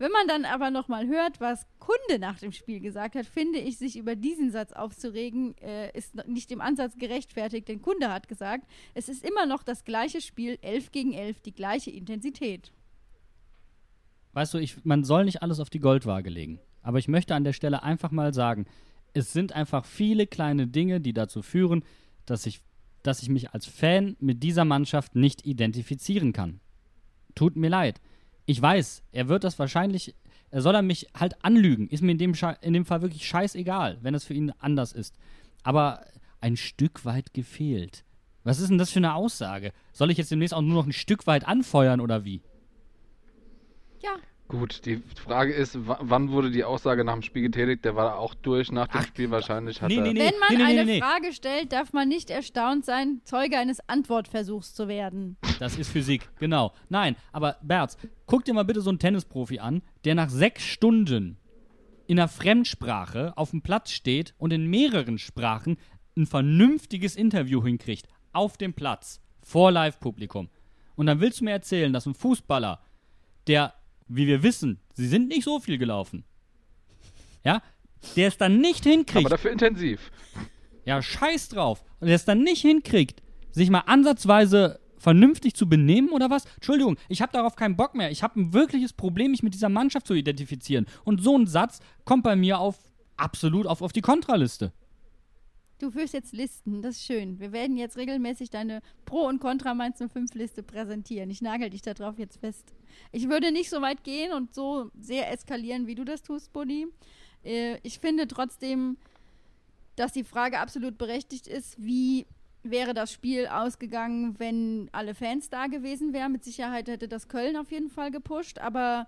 [0.00, 3.76] Wenn man dann aber nochmal hört, was Kunde nach dem Spiel gesagt hat, finde ich,
[3.76, 8.64] sich über diesen Satz aufzuregen, äh, ist nicht im Ansatz gerechtfertigt, denn Kunde hat gesagt,
[8.94, 12.72] es ist immer noch das gleiche Spiel, 11 gegen 11, die gleiche Intensität.
[14.32, 16.60] Weißt du, ich, man soll nicht alles auf die Goldwaage legen.
[16.80, 18.64] Aber ich möchte an der Stelle einfach mal sagen,
[19.12, 21.84] es sind einfach viele kleine Dinge, die dazu führen,
[22.24, 22.62] dass ich,
[23.02, 26.60] dass ich mich als Fan mit dieser Mannschaft nicht identifizieren kann.
[27.34, 28.00] Tut mir leid.
[28.50, 30.12] Ich weiß, er wird das wahrscheinlich,
[30.50, 31.86] er soll er mich halt anlügen.
[31.86, 35.14] Ist mir in dem, in dem Fall wirklich scheißegal, wenn es für ihn anders ist.
[35.62, 36.04] Aber
[36.40, 38.04] ein Stück weit gefehlt.
[38.42, 39.72] Was ist denn das für eine Aussage?
[39.92, 42.42] Soll ich jetzt demnächst auch nur noch ein Stück weit anfeuern oder wie?
[44.50, 47.84] Gut, die Frage ist, wa- wann wurde die Aussage nach dem Spiel getätigt?
[47.84, 49.80] Der war auch durch nach dem Ach, Spiel wahrscheinlich.
[49.80, 50.18] Hat nee, er, nee, nee.
[50.18, 51.00] wenn man nee, eine nee.
[51.00, 55.36] Frage stellt, darf man nicht erstaunt sein, Zeuge eines Antwortversuchs zu werden.
[55.60, 56.72] Das ist Physik, genau.
[56.88, 57.96] Nein, aber Berz,
[58.26, 61.36] guck dir mal bitte so einen Tennisprofi an, der nach sechs Stunden
[62.06, 65.76] in einer Fremdsprache auf dem Platz steht und in mehreren Sprachen
[66.16, 68.08] ein vernünftiges Interview hinkriegt.
[68.32, 69.20] Auf dem Platz.
[69.42, 70.48] Vor Live-Publikum.
[70.96, 72.80] Und dann willst du mir erzählen, dass ein Fußballer,
[73.46, 73.74] der,
[74.10, 76.24] wie wir wissen, sie sind nicht so viel gelaufen,
[77.44, 77.62] ja,
[78.16, 80.10] der es dann nicht hinkriegt, aber dafür intensiv.
[80.84, 81.84] ja, scheiß drauf.
[82.00, 86.44] Und der es dann nicht hinkriegt, sich mal ansatzweise vernünftig zu benehmen oder was?
[86.56, 88.10] Entschuldigung, ich habe darauf keinen Bock mehr.
[88.10, 90.86] Ich habe ein wirkliches Problem, mich mit dieser Mannschaft zu identifizieren.
[91.04, 92.78] Und so ein Satz kommt bei mir auf
[93.16, 94.72] absolut auf, auf die Kontraliste.
[95.80, 97.40] Du führst jetzt Listen, das ist schön.
[97.40, 101.30] Wir werden jetzt regelmäßig deine Pro- und Contra-Mainz-05-Liste präsentieren.
[101.30, 102.74] Ich nagel dich darauf jetzt fest.
[103.12, 106.86] Ich würde nicht so weit gehen und so sehr eskalieren, wie du das tust, Buddy.
[107.42, 108.98] Äh, ich finde trotzdem,
[109.96, 112.26] dass die Frage absolut berechtigt ist, wie
[112.62, 116.32] wäre das Spiel ausgegangen, wenn alle Fans da gewesen wären.
[116.32, 119.06] Mit Sicherheit hätte das Köln auf jeden Fall gepusht, aber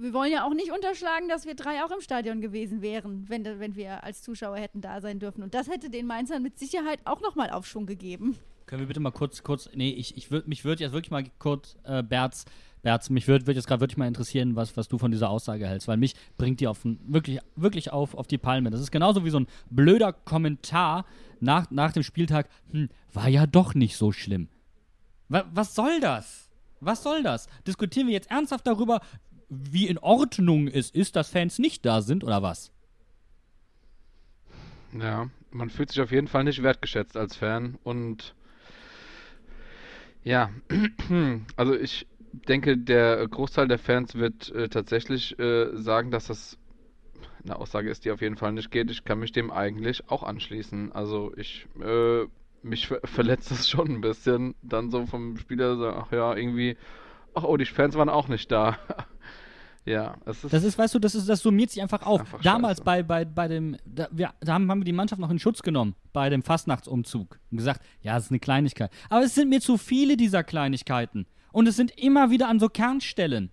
[0.00, 3.44] wir wollen ja auch nicht unterschlagen, dass wir drei auch im Stadion gewesen wären, wenn,
[3.44, 5.42] wenn wir als Zuschauer hätten da sein dürfen.
[5.42, 8.36] Und das hätte den Mainzern mit Sicherheit auch nochmal Aufschwung gegeben.
[8.66, 11.24] Können wir bitte mal kurz, kurz, nee, ich, ich würd, mich würde jetzt wirklich mal
[11.38, 12.44] kurz, äh, Berz,
[12.82, 15.66] Berz, mich würde würd jetzt gerade wirklich mal interessieren, was, was du von dieser Aussage
[15.66, 18.70] hältst, weil mich bringt die auf, wirklich, wirklich auf, auf die Palme.
[18.70, 21.04] Das ist genauso wie so ein blöder Kommentar
[21.40, 24.48] nach, nach dem Spieltag, hm, war ja doch nicht so schlimm.
[25.28, 26.48] Wa was soll das?
[26.80, 27.46] Was soll das?
[27.66, 29.00] Diskutieren wir jetzt ernsthaft darüber,
[29.50, 32.72] wie in Ordnung es ist, dass Fans nicht da sind oder was?
[34.98, 38.34] Ja, man fühlt sich auf jeden Fall nicht wertgeschätzt als Fan und
[40.22, 40.50] ja,
[41.56, 46.58] also ich denke, der Großteil der Fans wird äh, tatsächlich äh, sagen, dass das
[47.44, 48.90] eine Aussage ist, die auf jeden Fall nicht geht.
[48.90, 50.92] Ich kann mich dem eigentlich auch anschließen.
[50.92, 52.26] Also ich, äh,
[52.62, 56.76] mich ver verletzt es schon ein bisschen, dann so vom Spieler sagen, ach ja, irgendwie,
[57.34, 58.78] ach oh, die Fans waren auch nicht da.
[59.86, 60.52] Ja, es ist.
[60.52, 62.20] Das ist, weißt du, das, ist, das summiert sich einfach auf.
[62.20, 65.30] Einfach Damals bei, bei, bei dem, da, wir, da haben, haben wir die Mannschaft noch
[65.30, 68.90] in Schutz genommen bei dem Fastnachtsumzug und gesagt, ja, es ist eine Kleinigkeit.
[69.08, 71.26] Aber es sind mir zu viele dieser Kleinigkeiten.
[71.52, 73.50] Und es sind immer wieder an so Kernstellen.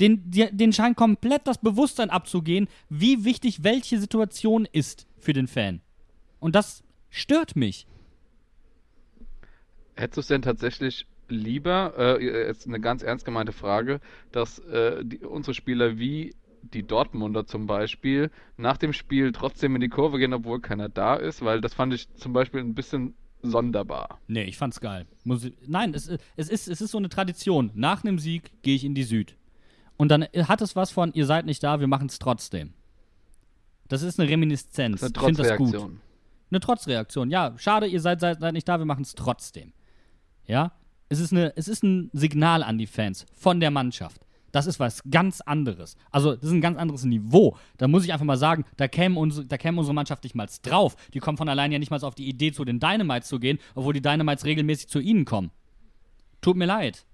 [0.00, 5.46] Den, die, den scheint komplett das Bewusstsein abzugehen, wie wichtig welche Situation ist für den
[5.46, 5.82] Fan.
[6.38, 7.86] Und das stört mich.
[9.94, 14.00] Hättest du es denn tatsächlich lieber, äh, jetzt eine ganz ernst gemeinte Frage,
[14.32, 19.80] dass äh, die, unsere Spieler wie die Dortmunder zum Beispiel nach dem Spiel trotzdem in
[19.80, 23.14] die Kurve gehen, obwohl keiner da ist, weil das fand ich zum Beispiel ein bisschen
[23.42, 24.18] sonderbar.
[24.26, 25.06] Nee, ich fand's geil.
[25.24, 27.70] Muss ich, nein, es, es, ist, es ist so eine Tradition.
[27.74, 29.36] Nach einem Sieg gehe ich in die Süd.
[29.96, 32.74] Und dann hat es was von, ihr seid nicht da, wir machen es trotzdem.
[33.88, 35.02] Das ist eine Reminiszenz.
[35.02, 35.50] Eine Trotzreaktion.
[35.50, 36.00] Ich finde das gut.
[36.50, 37.30] Eine Trotzreaktion.
[37.30, 39.72] Ja, schade, ihr seid, seid, seid nicht da, wir machen es trotzdem.
[40.46, 40.72] Ja,
[41.10, 44.24] es ist, eine, es ist ein Signal an die Fans von der Mannschaft.
[44.52, 45.96] Das ist was ganz anderes.
[46.10, 47.56] Also, das ist ein ganz anderes Niveau.
[47.76, 50.48] Da muss ich einfach mal sagen, da käme, uns, da käme unsere Mannschaft nicht mal
[50.62, 50.96] drauf.
[51.12, 53.58] Die kommen von allein ja nicht mal auf die Idee, zu den Dynamites zu gehen,
[53.74, 55.50] obwohl die Dynamites regelmäßig zu ihnen kommen.
[56.40, 57.04] Tut mir leid.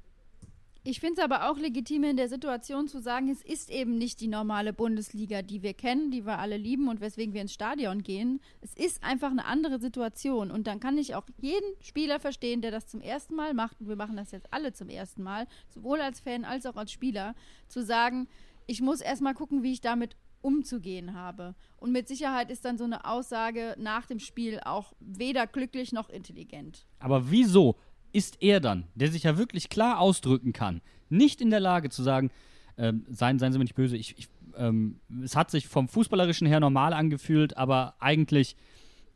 [0.89, 4.21] Ich finde es aber auch legitim in der Situation zu sagen, es ist eben nicht
[4.21, 8.05] die normale Bundesliga, die wir kennen, die wir alle lieben und weswegen wir ins Stadion
[8.05, 8.39] gehen.
[8.61, 10.53] Es ist einfach eine andere Situation.
[10.53, 13.89] Und dann kann ich auch jeden Spieler verstehen, der das zum ersten Mal macht, und
[13.89, 17.35] wir machen das jetzt alle zum ersten Mal, sowohl als Fan als auch als Spieler,
[17.67, 18.29] zu sagen,
[18.69, 21.57] ich muss erstmal gucken, wie ich damit umzugehen habe.
[21.79, 26.09] Und mit Sicherheit ist dann so eine Aussage nach dem Spiel auch weder glücklich noch
[26.11, 26.87] intelligent.
[27.01, 27.75] Aber wieso
[28.13, 32.03] ist er dann, der sich ja wirklich klar ausdrücken kann, nicht in der Lage zu
[32.03, 32.31] sagen,
[32.79, 36.47] ähm, seien, seien Sie mir nicht böse, ich, ich, ähm, es hat sich vom Fußballerischen
[36.47, 38.57] her normal angefühlt, aber eigentlich,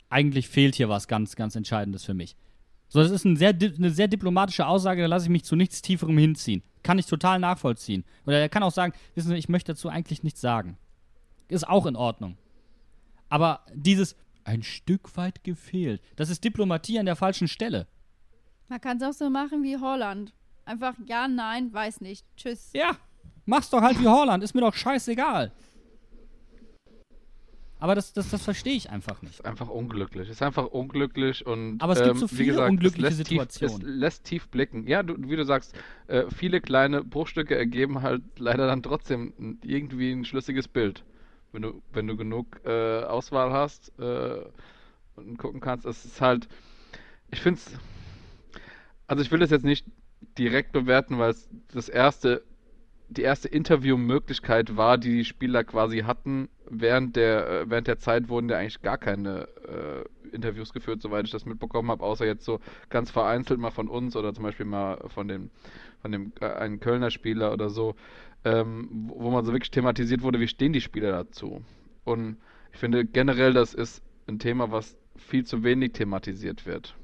[0.09, 2.37] eigentlich fehlt hier was ganz, ganz Entscheidendes für mich.
[2.89, 5.81] So, das ist ein sehr, eine sehr diplomatische Aussage, da lasse ich mich zu nichts
[5.81, 6.63] Tieferem hinziehen.
[6.83, 8.05] Kann ich total nachvollziehen.
[8.27, 10.77] Oder er kann auch sagen, wissen Sie, ich möchte dazu eigentlich nichts sagen.
[11.49, 12.37] Ist auch in Ordnung.
[13.29, 17.87] Aber dieses ein Stück weit gefehlt, das ist Diplomatie an der falschen Stelle.
[18.71, 20.33] Man kann es auch so machen wie Holland.
[20.65, 22.25] Einfach ja, nein, weiß nicht.
[22.37, 22.71] Tschüss.
[22.73, 22.97] Ja,
[23.45, 24.45] mach's doch halt wie Holland.
[24.45, 25.51] Ist mir doch scheißegal.
[27.81, 29.35] Aber das, das, das verstehe ich einfach nicht.
[29.35, 30.29] Ist einfach unglücklich.
[30.29, 31.83] Ist einfach unglücklich und.
[31.83, 33.81] Aber es gibt ähm, so viele gesagt, unglückliche Situationen.
[33.81, 34.87] Tief, es lässt tief blicken.
[34.87, 35.75] Ja, du, wie du sagst,
[36.07, 41.03] äh, viele kleine Bruchstücke ergeben halt leider dann trotzdem irgendwie ein schlüssiges Bild.
[41.51, 44.45] Wenn du, wenn du genug äh, Auswahl hast äh,
[45.17, 46.47] und gucken kannst, es ist halt.
[47.33, 47.73] Ich finde es
[49.11, 49.85] also ich will das jetzt nicht
[50.39, 52.45] direkt bewerten, weil es das erste,
[53.09, 56.49] die erste Interviewmöglichkeit war, die die Spieler quasi hatten.
[56.71, 61.25] Während der, äh, während der Zeit wurden ja eigentlich gar keine äh, Interviews geführt, soweit
[61.25, 64.67] ich das mitbekommen habe, außer jetzt so ganz vereinzelt mal von uns oder zum Beispiel
[64.67, 65.51] mal von dem,
[66.03, 67.97] von dem äh, einen Kölner Spieler oder so,
[68.45, 71.65] ähm, wo man so wirklich thematisiert wurde, wie stehen die Spieler dazu.
[72.05, 72.37] Und
[72.73, 76.95] ich finde generell, das ist ein Thema, was viel zu wenig thematisiert wird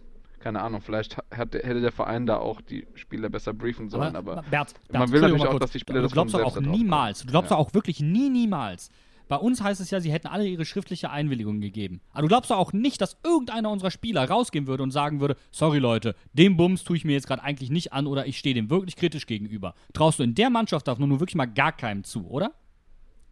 [0.47, 4.39] keine Ahnung, vielleicht hat, hätte der Verein da auch die Spieler besser briefen sollen, aber,
[4.39, 6.61] aber Bert, Bert, man will natürlich auch, dass die Spieler du das glaubst doch auch
[6.61, 7.57] niemals, du glaubst ja.
[7.57, 8.91] auch wirklich nie, niemals.
[9.27, 12.01] Bei uns heißt es ja, sie hätten alle ihre schriftliche Einwilligung gegeben.
[12.13, 15.37] Aber du glaubst doch auch nicht, dass irgendeiner unserer Spieler rausgehen würde und sagen würde,
[15.51, 18.55] sorry Leute, dem Bums tue ich mir jetzt gerade eigentlich nicht an oder ich stehe
[18.55, 19.75] dem wirklich kritisch gegenüber.
[19.95, 22.53] Traust du in der Mannschaft auch nur wirklich mal gar keinem zu, oder?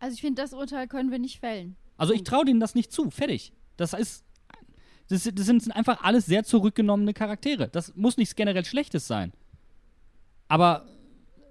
[0.00, 1.76] Also ich finde, das Urteil können wir nicht fällen.
[1.96, 3.52] Also ich traue denen das nicht zu, fertig.
[3.76, 4.24] Das ist,
[5.09, 7.68] das, das sind einfach alles sehr zurückgenommene Charaktere.
[7.68, 9.32] Das muss nichts generell Schlechtes sein.
[10.48, 10.86] Aber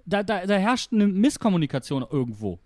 [0.06, 2.58] da, da, da herrscht eine Misskommunikation irgendwo.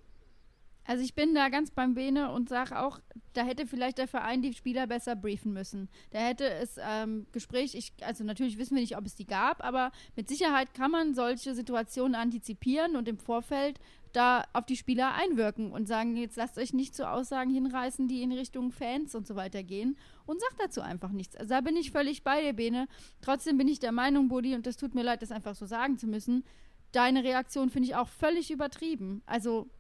[0.89, 2.99] Also ich bin da ganz beim Bene und sage auch,
[3.35, 5.91] da hätte vielleicht der Verein die Spieler besser briefen müssen.
[6.13, 9.63] Da hätte es ähm, Gespräch, ich, also natürlich wissen wir nicht, ob es die gab,
[9.63, 13.79] aber mit Sicherheit kann man solche Situationen antizipieren und im Vorfeld
[14.19, 18.23] da auf die Spieler einwirken und sagen, jetzt lasst euch nicht zu Aussagen hinreißen, die
[18.23, 19.97] in Richtung Fans und so weiter gehen
[20.27, 21.37] und sagt dazu einfach nichts.
[21.37, 22.89] Also da bin ich völlig bei dir, Bene.
[23.21, 25.99] Trotzdem bin ich der Meinung, Buddy, und das tut mir leid, das einfach so sagen
[25.99, 26.45] zu müssen,
[26.91, 29.23] deine Reaktion finde ich auch völlig übertrieben.
[29.25, 29.71] Also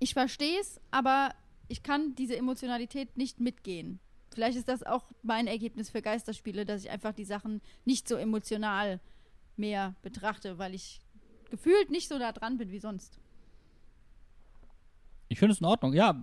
[0.00, 1.32] ich verstehe es, aber
[1.68, 4.00] ich kann diese Emotionalität nicht mitgehen.
[4.34, 8.16] Vielleicht ist das auch mein Ergebnis für Geisterspiele, dass ich einfach die Sachen nicht so
[8.16, 8.98] emotional
[9.56, 11.00] mehr betrachte, weil ich
[11.50, 13.20] gefühlt nicht so da dran bin wie sonst.
[15.32, 15.92] Ich finde es in Ordnung.
[15.92, 16.20] Ja,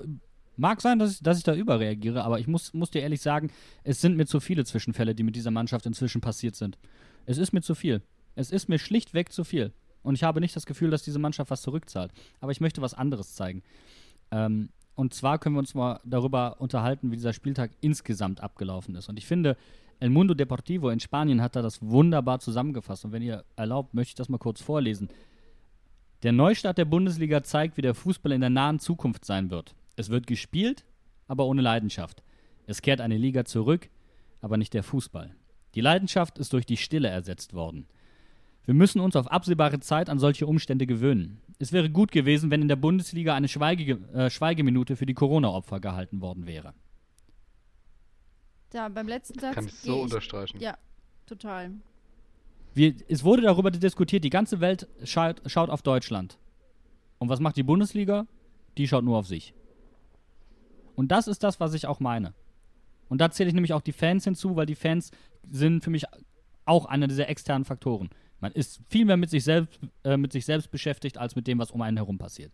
[0.56, 3.52] mag sein, dass ich, dass ich da überreagiere, aber ich muss, muss dir ehrlich sagen,
[3.84, 6.78] es sind mir zu viele Zwischenfälle, die mit dieser Mannschaft inzwischen passiert sind.
[7.26, 8.02] Es ist mir zu viel.
[8.36, 9.74] Es ist mir schlichtweg zu viel.
[10.02, 12.12] Und ich habe nicht das Gefühl, dass diese Mannschaft was zurückzahlt.
[12.40, 13.64] Aber ich möchte was anderes zeigen.
[14.32, 19.10] Ähm, und zwar können wir uns mal darüber unterhalten, wie dieser Spieltag insgesamt abgelaufen ist.
[19.10, 19.58] Und ich finde,
[20.00, 23.06] El Mundo Deportivo in Spanien hat da das wunderbar zusammengefasst.
[23.06, 25.10] Und wenn ihr erlaubt, möchte ich das mal kurz vorlesen.
[26.24, 29.74] Der Neustart der Bundesliga zeigt, wie der Fußball in der nahen Zukunft sein wird.
[29.96, 30.86] Es wird gespielt,
[31.28, 32.24] aber ohne Leidenschaft.
[32.68, 33.90] Es kehrt eine Liga zurück,
[34.42, 35.34] aber nicht der Fußball.
[35.76, 37.88] Die Leidenschaft ist durch die Stille ersetzt worden.
[38.66, 41.42] Wir müssen uns auf absehbare Zeit an solche Umstände gewöhnen.
[41.58, 45.80] Es wäre gut gewesen, wenn in der Bundesliga eine Schweige, äh, Schweigeminute für die Corona-Opfer
[45.80, 46.74] gehalten worden wäre.
[48.74, 49.56] Ja, beim letzten Satz.
[49.56, 50.60] Kann ich so unterstreichen.
[50.60, 50.78] Ja,
[51.26, 51.72] total.
[52.80, 56.38] Wir, es wurde darüber diskutiert, die ganze Welt schaut, schaut auf Deutschland.
[57.18, 58.26] Und was macht die Bundesliga?
[58.78, 59.54] Die schaut nur auf sich.
[60.96, 62.34] Und das ist das, was ich auch meine.
[63.10, 65.12] Und da zähle ich nämlich auch die Fans hinzu, weil die Fans
[65.44, 66.06] sind für mich
[66.64, 68.12] auch einer dieser externen Faktoren.
[68.40, 71.60] Man ist viel mehr mit sich selbst, äh, mit sich selbst beschäftigt, als mit dem,
[71.60, 72.54] was um einen herum passiert.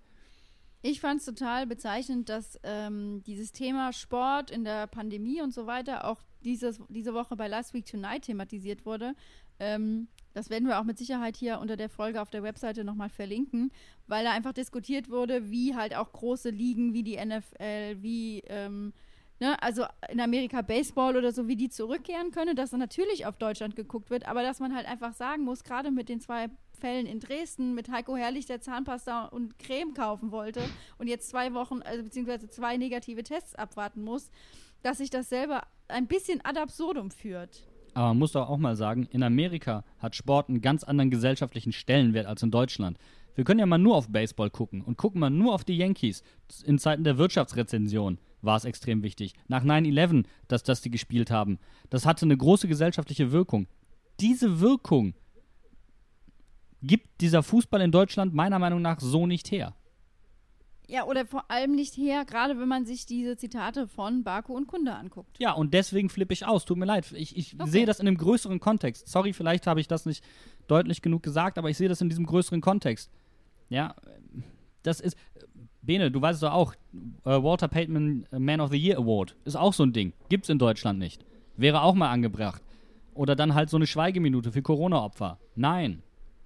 [0.82, 5.68] Ich fand es total bezeichnend, dass ähm, dieses Thema Sport in der Pandemie und so
[5.68, 9.14] weiter auch dieses, diese Woche bei Last Week Tonight thematisiert wurde.
[9.60, 13.08] Ähm, das werden wir auch mit Sicherheit hier unter der Folge auf der Webseite nochmal
[13.08, 13.72] verlinken,
[14.06, 18.92] weil da einfach diskutiert wurde, wie halt auch große Ligen wie die NFL, wie ähm,
[19.40, 23.38] ne, also in Amerika Baseball oder so, wie die zurückkehren können, dass dann natürlich auf
[23.38, 27.06] Deutschland geguckt wird, aber dass man halt einfach sagen muss, gerade mit den zwei Fällen
[27.06, 30.62] in Dresden mit Heiko Herrlich, der Zahnpasta und Creme kaufen wollte
[30.98, 34.30] und jetzt zwei Wochen, also beziehungsweise zwei negative Tests abwarten muss,
[34.84, 37.66] dass sich das selber ein bisschen ad absurdum führt.
[37.96, 41.72] Aber man muss doch auch mal sagen, in Amerika hat Sport einen ganz anderen gesellschaftlichen
[41.72, 42.98] Stellenwert als in Deutschland.
[43.36, 46.22] Wir können ja mal nur auf Baseball gucken und gucken mal nur auf die Yankees
[46.66, 49.34] in Zeiten der Wirtschaftsrezension war es extrem wichtig.
[49.48, 51.58] Nach 9-11, dass, dass die gespielt haben.
[51.90, 53.68] Das hatte eine große gesellschaftliche Wirkung.
[54.20, 55.14] Diese Wirkung
[56.82, 59.74] gibt dieser Fußball in Deutschland meiner Meinung nach so nicht her.
[60.88, 64.68] Ja, oder vor allem nicht her, gerade wenn man sich diese Zitate von Baku und
[64.68, 65.38] Kunde anguckt.
[65.40, 66.66] Ja, und deswegen flippe ich aus.
[66.66, 67.12] Tut mir leid.
[67.16, 67.70] Ich, ich okay.
[67.70, 69.08] sehe das in einem größeren Kontext.
[69.08, 70.24] Sorry, vielleicht habe ich das nicht
[70.68, 73.12] deutlich genug gesagt, aber ich sehe das in diesem größeren Kontext.
[73.70, 73.96] Ja,
[74.84, 75.18] das ist.
[75.82, 76.74] Bene, du weißt es doch auch,
[77.26, 80.14] äh, Walter Payton Man of the Year Award ist auch so ein Ding.
[80.30, 81.24] Gibt's in Deutschland nicht.
[81.58, 82.64] Wäre auch mal angebracht.
[83.14, 85.38] Oder dann halt so eine Schweigeminute für Corona-Opfer.
[85.56, 86.02] Nein.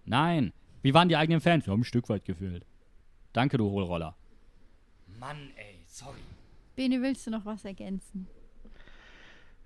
[0.06, 0.52] Nein.
[0.82, 1.66] Wie waren die eigenen Fans?
[1.66, 2.66] Wir haben ein Stück weit gefühlt.
[3.32, 4.16] Danke, du Hohlroller.
[5.20, 6.20] Mann, ey, sorry.
[6.76, 8.28] Bene, willst du noch was ergänzen?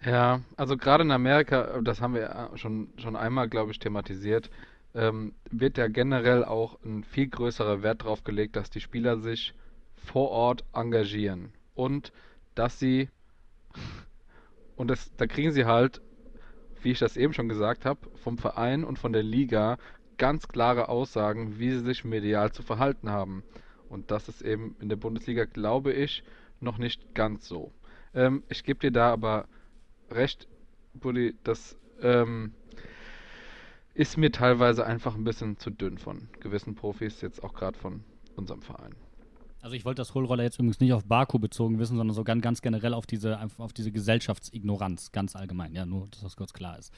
[0.04, 4.49] Ja, also gerade in Amerika, das haben wir schon, schon einmal, glaube ich, thematisiert,
[4.95, 9.54] ähm, wird ja generell auch ein viel größerer Wert darauf gelegt, dass die Spieler sich
[9.95, 12.12] vor Ort engagieren und
[12.56, 13.10] dass sie
[14.76, 16.01] und das, da kriegen sie halt,
[16.82, 19.78] wie ich das eben schon gesagt habe, vom Verein und von der Liga
[20.18, 23.43] ganz klare Aussagen, wie sie sich medial zu verhalten haben.
[23.94, 26.24] Und das ist eben in der Bundesliga, glaube ich,
[26.60, 27.72] noch nicht ganz so.
[28.14, 29.48] Ähm, ich gebe dir da aber
[30.10, 30.48] recht,
[30.94, 32.54] Bulli, dass ähm,
[33.94, 38.04] ist mir teilweise einfach ein bisschen zu dünn von gewissen Profis, jetzt auch gerade von
[38.36, 38.96] unserem Verein.
[39.62, 42.41] Also ich wollte das Hohlroller jetzt übrigens nicht auf Baku bezogen wissen, sondern so ganz,
[42.41, 45.74] ganz generell auf diese, auf diese Gesellschaftsignoranz, ganz allgemein.
[45.74, 46.91] Ja, nur, dass das kurz klar ist.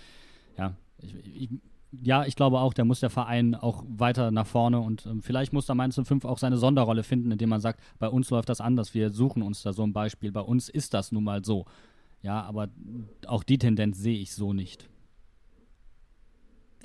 [0.58, 1.50] Ja, ich, ich,
[2.04, 5.54] ja, ich glaube auch, da muss der Verein auch weiter nach vorne und ähm, vielleicht
[5.54, 8.62] muss da Mainz 05 auch seine Sonderrolle finden, indem man sagt, bei uns läuft das
[8.62, 11.66] anders, wir suchen uns da so ein Beispiel, bei uns ist das nun mal so.
[12.22, 12.70] Ja, aber
[13.28, 14.90] auch die Tendenz sehe ich so nicht.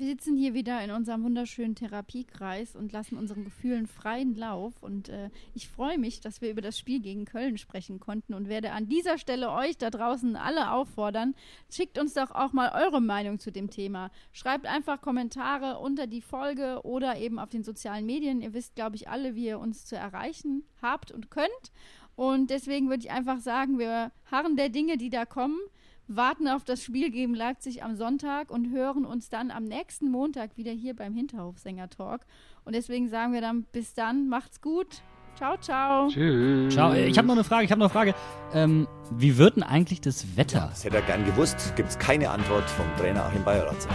[0.01, 4.73] Wir sitzen hier wieder in unserem wunderschönen Therapiekreis und lassen unseren Gefühlen freien Lauf.
[4.81, 8.49] Und äh, ich freue mich, dass wir über das Spiel gegen Köln sprechen konnten und
[8.49, 11.35] werde an dieser Stelle euch da draußen alle auffordern.
[11.69, 14.09] Schickt uns doch auch mal eure Meinung zu dem Thema.
[14.31, 18.41] Schreibt einfach Kommentare unter die Folge oder eben auf den sozialen Medien.
[18.41, 21.71] Ihr wisst, glaube ich, alle, wie ihr uns zu erreichen habt und könnt.
[22.15, 25.59] Und deswegen würde ich einfach sagen, wir harren der Dinge, die da kommen
[26.15, 30.57] warten auf das Spiel gegen Leipzig am Sonntag und hören uns dann am nächsten Montag
[30.57, 32.21] wieder hier beim Hinterhofsänger-Talk.
[32.65, 35.01] Und deswegen sagen wir dann bis dann, macht's gut.
[35.35, 36.07] Ciao, ciao.
[36.09, 36.73] Tschüss.
[36.73, 36.93] Ciao.
[36.93, 37.65] Ich habe noch eine Frage.
[37.65, 38.15] Ich habe noch eine Frage.
[38.53, 40.67] Ähm, wie wird denn eigentlich das Wetter?
[40.69, 41.73] Das hätte er gern gewusst.
[41.75, 43.89] Gibt es keine Antwort vom Trainer Achim Bayerratzer.